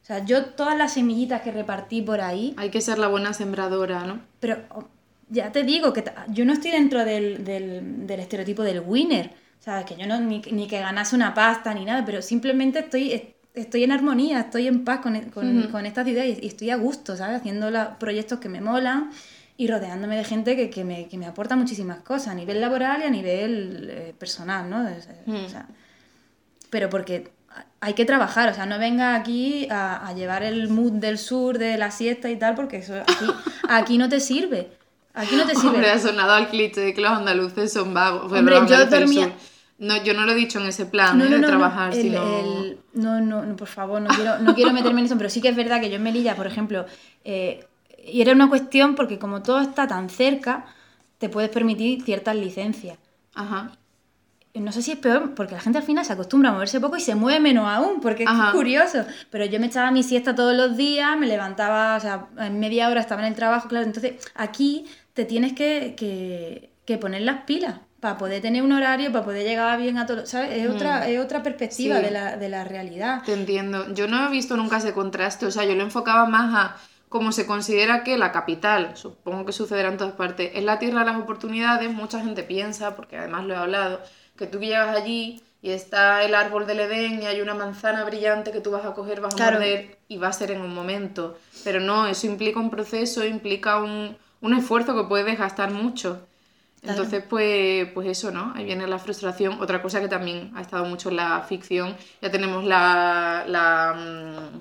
[0.01, 3.33] O sea, yo todas las semillitas que repartí por ahí, Hay que ser la buena
[3.33, 4.19] sembradora, ¿no?
[4.39, 4.83] pero oh,
[5.29, 9.31] ya te digo que yo no estoy dentro del, del- del estereotipo del winner.
[9.59, 9.85] ¿Sabes?
[9.85, 13.29] Que yo no ni, ni que ganase una pasta ni nada, pero simplemente estoy, est-
[13.53, 15.69] estoy en armonía, estoy en paz con, con, Ujú.
[15.71, 17.37] con esta ciudad y, y estoy a gusto, ¿sabes?
[17.39, 19.11] Haciendo la- proyectos que me molan
[19.57, 23.01] y rodeándome de gente que, que me, que me aporta muchísimas cosas a nivel laboral
[23.01, 24.87] y a nivel eh, personal, ¿no?
[24.87, 25.45] Eh, Mm.
[25.45, 25.67] o sea,
[26.69, 27.31] pero porque
[27.81, 31.57] hay que trabajar, o sea, no venga aquí a, a llevar el mood del sur,
[31.59, 33.25] de la siesta y tal, porque eso aquí,
[33.69, 34.69] aquí no te sirve.
[35.13, 35.75] Aquí no te sirve.
[35.75, 38.31] Hombre, ha sonado al cliché de que los andaluces son vagos.
[38.31, 39.31] Hombre, yo dormía-.
[39.77, 41.25] No, yo no lo he dicho en ese plan ¿eh?
[41.29, 42.39] de trabajar, el- sino...
[42.39, 45.39] el- no, no, no, por favor, no quiero, no quiero meterme en eso, pero sí
[45.41, 46.85] que es verdad que yo en Melilla, por ejemplo,
[47.23, 47.63] eh,
[48.05, 50.65] y era una cuestión porque como todo está tan cerca,
[51.17, 52.97] te puedes permitir ciertas licencias.
[53.35, 53.71] Ajá.
[54.55, 56.95] No sé si es peor, porque la gente al final se acostumbra a moverse poco
[56.97, 59.03] y se mueve menos aún, porque es curioso.
[59.31, 62.87] Pero yo me echaba mi siesta todos los días, me levantaba, o sea, en media
[62.89, 63.87] hora estaba en el trabajo, claro.
[63.87, 69.11] Entonces, aquí te tienes que, que, que poner las pilas para poder tener un horario,
[69.11, 70.51] para poder llegar bien a todo, ¿sabes?
[70.51, 72.03] Es otra, es otra perspectiva Sí.
[72.03, 73.23] de, la, de la realidad.
[73.25, 73.91] Te entiendo.
[73.95, 75.47] Yo no he visto nunca ese contraste.
[75.47, 76.75] O sea, yo lo enfocaba más a
[77.13, 81.01] cómo se considera que la capital, supongo que sucederá en todas partes, es la tierra
[81.01, 81.93] de las oportunidades.
[81.93, 84.01] Mucha gente piensa, porque además lo he hablado,
[84.35, 88.51] que tú llegas allí y está el árbol del Edén y hay una manzana brillante
[88.51, 89.57] que tú vas a coger, vas a Claro.
[89.59, 91.37] morder y va a ser en un momento.
[91.63, 96.27] Pero no, eso implica un proceso, implica un, un esfuerzo que puede desgastar mucho.
[96.81, 98.53] Entonces, pues, pues eso, ¿no?
[98.55, 99.61] Ahí viene la frustración.
[99.61, 104.59] Otra cosa que también ha estado mucho en la ficción, ya tenemos la, la, mm,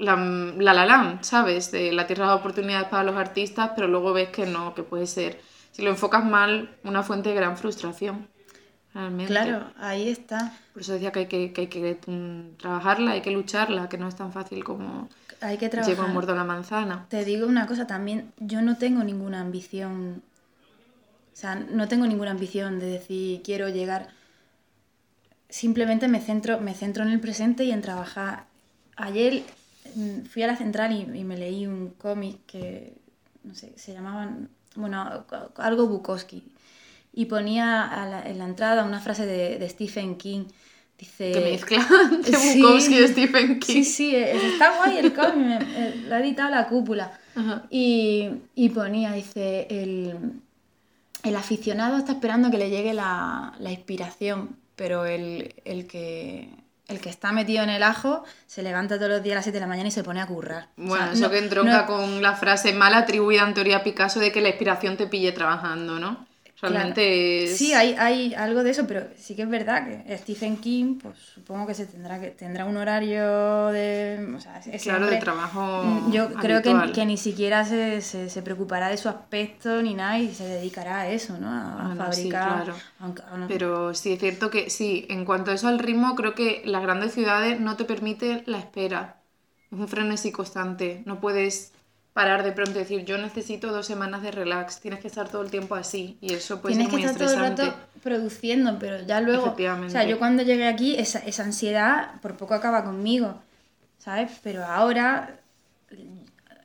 [0.00, 1.70] la, la La Land, ¿sabes?
[1.70, 5.06] De la tierra de oportunidades para los artistas, pero luego ves que no, que puede
[5.06, 5.40] ser,
[5.72, 8.28] si lo enfocas mal, una fuente de gran frustración.
[8.92, 9.32] Realmente.
[9.32, 10.52] Claro, ahí está.
[10.72, 13.98] Por eso decía que hay que, que, hay que mm, trabajarla, hay que lucharla, que
[13.98, 15.08] no es tan fácil como
[15.40, 16.08] Hay que llego trabajar.
[16.08, 17.06] muerto la manzana.
[17.08, 20.22] Te digo una cosa también, yo no tengo ninguna ambición,
[21.32, 24.08] o sea, no tengo ninguna ambición de decir quiero llegar,
[25.48, 28.46] simplemente me centro, me centro en el presente y en trabajar.
[28.96, 29.44] Ayer
[30.28, 32.94] fui a la central y, y me leí un cómic que,
[33.44, 35.24] no sé, se llamaban, bueno,
[35.56, 36.44] algo Bukowski,
[37.12, 40.44] y ponía a la- en la entrada una frase de, de Stephen King.
[40.98, 41.78] Dice, Que mezcla
[42.24, 42.60] de sí.
[42.62, 43.72] Bukowski y Stephen King.
[43.72, 47.18] Sí, sí, es- está guay el cómic, eh, lo ha editado la cúpula.
[47.34, 47.66] Ajá.
[47.70, 50.14] Y, y ponía, dice, el,
[51.22, 56.48] el aficionado está esperando que le llegue la, la inspiración, pero el, el que,
[56.90, 59.56] el que está metido en el ajo se levanta todos los días a las 7
[59.56, 60.64] de la mañana y se pone a currar.
[60.76, 63.78] O Bueno, sea, eso no- que entronca no- con la frase mal atribuida en teoría
[63.78, 66.26] a Picasso de que la inspiración te pille trabajando, ¿no?
[66.62, 67.00] Realmente
[67.40, 67.52] Claro.
[67.52, 67.56] es...
[67.56, 71.16] Sí, hay, hay algo de eso, pero sí que es verdad que Stephen King, pues
[71.18, 74.34] supongo que se tendrá que tendrá un horario de.
[74.36, 78.42] O sea, Claro, de trabajo mm, Yo creo que, que ni siquiera se, se, se
[78.42, 81.48] preocupará de su aspecto ni nada y se dedicará a eso, ¿no?
[81.48, 82.64] A, no, sí, fabricar.
[82.64, 82.74] claro.
[83.38, 86.62] no- Pero sí es cierto que sí, en cuanto a eso al ritmo, creo que
[86.64, 89.16] las grandes ciudades no te permiten la espera.
[89.70, 91.02] Es un frenesí constante.
[91.06, 91.72] No puedes
[92.12, 94.80] parar de pronto y decir, yo necesito dos semanas de relax.
[94.80, 96.18] Tienes que estar todo el tiempo así.
[96.20, 97.76] Y eso puede Tienes ser que muy estar todo el estresante.
[97.78, 99.54] rato produciendo, pero ya luego.
[99.56, 103.40] O sea, yo cuando llegué aquí, esa, esa ansiedad por poco acaba conmigo,
[103.98, 104.30] ¿sabes?
[104.42, 105.38] Pero ahora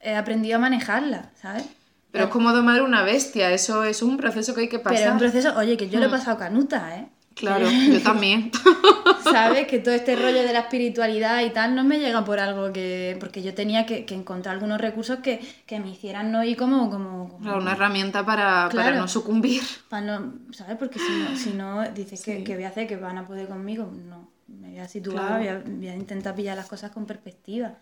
[0.02, 1.66] he aprendido a manejarla, ¿sabes?
[2.12, 3.52] Pero es como domar una bestia.
[3.52, 4.98] Eso, es un proceso que hay que pasar.
[4.98, 7.08] Pero es un proceso, oye, que yo lo he pasado canuta, ¿eh?
[7.36, 8.50] Claro, yo también.
[9.24, 9.68] ¿Sabes?
[9.68, 13.18] Que todo este rollo de la espiritualidad y tal no me llega por algo que.
[13.20, 16.90] Porque yo tenía que, que encontrar algunos recursos que, que me hicieran no ir como.
[16.90, 19.62] como, como- Claro, una herramienta para, para no sucumbir.
[19.90, 20.78] para no, ¿Sabes?
[20.78, 22.44] Porque si no, si no dices que, Sí.
[22.44, 24.30] que voy a hacer, que van a poder conmigo, no.
[24.48, 25.38] Me voy a situar, Claro.
[25.40, 27.74] voy, a, voy a intentar pillar las cosas con perspectiva.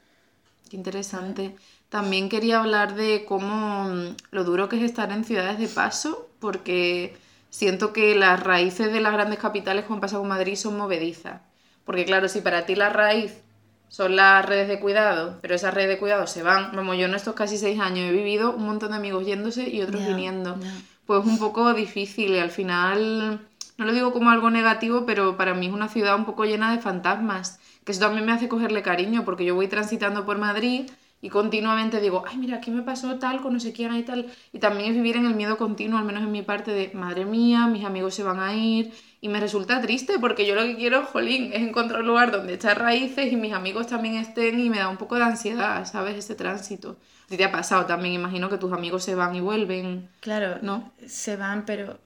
[0.70, 1.56] Qué interesante.
[1.89, 6.30] También quería hablar de cómo mm, lo duro que es estar en ciudades de paso,
[6.39, 7.16] porque
[7.54, 11.41] siento que las raíces de las grandes capitales, como pasa con Madrid, son movedizas.
[11.86, 13.41] Porque claro, si para ti la raíz
[13.89, 17.14] son las redes de cuidado, pero esas redes de cuidado se van, vamos, yo en
[17.14, 20.58] estos casi seis años he vivido un montón de amigos yéndose y otros viniendo.
[20.60, 20.74] ya.
[21.06, 23.39] Pues un poco difícil y al final
[23.78, 26.72] no lo digo como algo negativo, pero para mí es una ciudad un poco llena
[26.72, 30.89] de fantasmas, que eso también me hace cogerle cariño, porque yo voy transitando por Madrid
[31.24, 34.30] y continuamente digo, ay, mira, aquí me pasó tal con no sé quién y tal.
[34.52, 37.24] Y también es vivir en el miedo continuo, al menos en mi parte de, madre
[37.24, 38.92] mía, mis amigos se van a ir.
[39.22, 42.56] Y me resulta triste porque yo lo que quiero, jolín, es encontrar un lugar donde
[42.56, 46.18] echar raíces y mis amigos también estén y me da un poco de ansiedad, ¿sabes?
[46.18, 46.98] Ese tránsito.
[47.30, 50.10] Si te ha pasado también, imagino que tus amigos se van y vuelven.
[50.20, 50.92] Claro, ¿no?
[51.08, 52.00] Se van, pero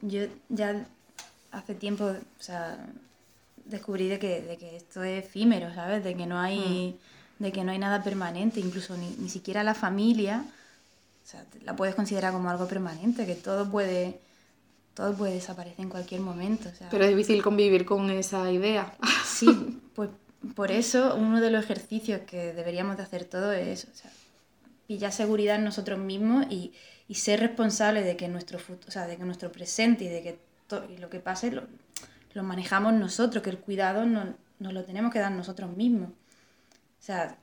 [0.00, 0.88] yo ya
[1.52, 2.84] hace tiempo, o sea,
[3.64, 6.02] descubrí de que, de que esto es efímero, ¿sabes?
[6.02, 6.98] De que no hay...
[6.98, 7.09] Mm
[7.40, 10.44] de que no hay nada permanente, incluso ni, ni siquiera la familia,
[11.24, 14.20] o sea, la puedes considerar como algo permanente, que todo puede,
[14.94, 16.68] todo puede desaparecer en cualquier momento.
[16.68, 18.94] O sea, Pero es difícil convivir con esa idea.
[19.24, 20.10] Sí, pues
[20.54, 24.10] por eso uno de los ejercicios que deberíamos de hacer todo es o sea,
[24.86, 26.74] pillar seguridad en nosotros mismos y,
[27.08, 30.22] y ser responsables de que nuestro futuro, o sea, de que nuestro presente y de
[30.22, 30.38] que
[30.94, 31.62] y lo que pase lo,
[32.34, 34.28] lo, manejamos nosotros, que el cuidado nos
[34.58, 36.10] no lo tenemos que dar nosotros mismos.
[37.00, 37.38] O sea,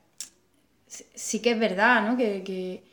[0.88, 2.18] sí que es verdad, ¿no?
[2.18, 2.84] Que,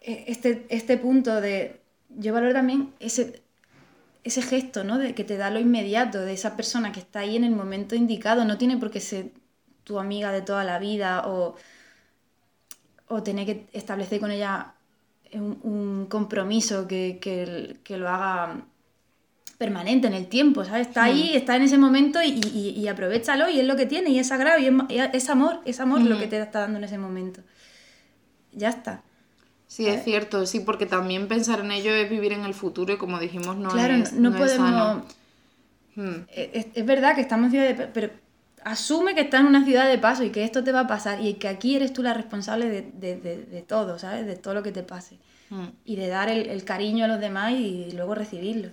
[0.00, 1.80] e, este, este punto de...
[2.10, 3.42] Yo valoro también ese,
[4.24, 4.98] ese gesto, ¿no?
[4.98, 7.94] De que te da lo inmediato, de esa persona que está ahí en el momento
[7.94, 8.44] indicado.
[8.44, 9.32] No tiene por qué ser
[9.84, 11.56] tu amiga de toda la vida o,
[13.08, 14.74] o tener que establecer con ella
[15.32, 18.64] un, compromiso que, que, lo haga
[19.58, 20.86] permanente en el tiempo, ¿sabes?
[20.86, 24.10] Está ahí, está en ese momento y, y, y, aprovechalo y es lo que tiene
[24.10, 24.66] y es sagrado y
[25.12, 27.40] es, amor, es amor lo que te está dando en ese momento.
[28.52, 29.02] Ya está.
[29.66, 32.96] Sí, es cierto, sí, porque también pensar en ello es vivir en el futuro y
[32.96, 35.02] como dijimos, no claro, es no, podemos...
[35.96, 36.22] Hmm.
[36.32, 37.86] Es, verdad que estamos en ciudad de...
[37.88, 38.10] Pero
[38.64, 41.20] asume que estás en una ciudad de paso y que esto te va a pasar
[41.20, 44.24] y que aquí eres tú la responsable de, de, de, todo, ¿sabes?
[44.24, 45.18] De todo lo que te pase.
[45.50, 45.66] Hmm.
[45.84, 48.70] Y de dar el, el, cariño a los demás y luego recibirlo.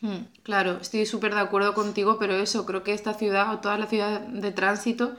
[0.00, 3.78] Hmm, claro, estoy súper de acuerdo contigo, pero eso, creo que esta ciudad o todas
[3.78, 5.16] las ciudades de tránsito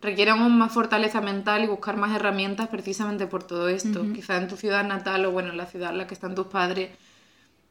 [0.00, 4.04] requieren aún más fortaleza mental y buscar más herramientas precisamente por todo esto.
[4.14, 6.46] Quizá en tu ciudad natal o bueno, en la ciudad en la que están tus
[6.46, 6.90] padres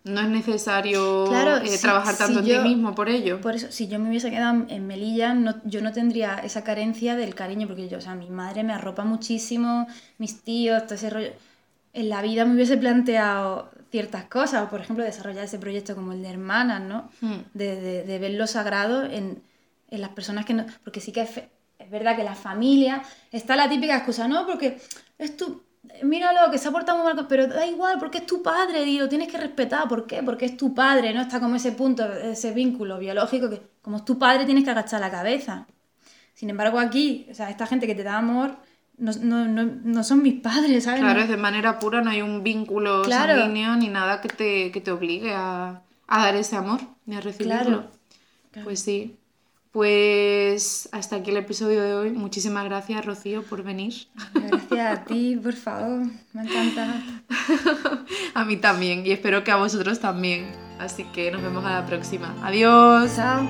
[0.04, 1.26] no es necesario
[1.64, 3.40] eh, trabajar tanto en ti mismo por ello.
[3.40, 7.16] Por eso, si yo me hubiese quedado en Melilla, no, yo no tendría esa carencia
[7.16, 9.88] del cariño, porque yo, o sea, mi madre me arropa muchísimo,
[10.18, 11.30] mis tíos, todo ese rollo.
[11.94, 16.14] En la vida me hubiese planteado ciertas cosas, o por ejemplo desarrollar ese proyecto como
[16.14, 17.12] el de hermanas, ¿no?
[17.22, 17.42] Hmm.
[17.54, 19.44] De, de, ver lo sagrado en,
[19.92, 20.66] en, las personas que no...
[20.84, 21.38] Porque sí que es,
[21.78, 24.80] es, verdad que la familia está la típica excusa, no, porque
[25.20, 25.62] es tu...
[26.02, 28.98] Míralo, que se ha portado muy mal, pero da igual, porque es tu padre y
[28.98, 29.88] lo tienes que respetar.
[29.88, 30.24] ¿Por qué?
[30.24, 31.22] Porque es tu padre, ¿no?
[31.22, 35.02] Está como ese punto, ese vínculo biológico que como es tu padre tienes que agachar
[35.02, 35.68] la cabeza.
[36.34, 38.58] Sin embargo, aquí, o sea, esta gente que te da amor
[38.98, 41.02] no, no, no, no, son mis padres, ¿sabes?
[41.02, 44.82] Claro, es de manera pura, no hay un vínculo sanguíneo ni nada que te, que
[44.82, 47.86] te obligue a, a, dar ese amor ni a recibirlo.
[48.64, 49.18] Pues sí.
[49.72, 52.12] Pues hasta aquí el episodio de hoy.
[52.12, 53.94] Muchísimas gracias, Rocío, por venir.
[54.36, 56.06] Gracias a ti, por favor.
[56.32, 57.02] Me encanta.
[58.36, 60.52] a mí también y espero que a vosotros también.
[60.78, 62.36] Así que nos vemos a la próxima.
[62.44, 63.16] Adiós.
[63.16, 63.50] Chao.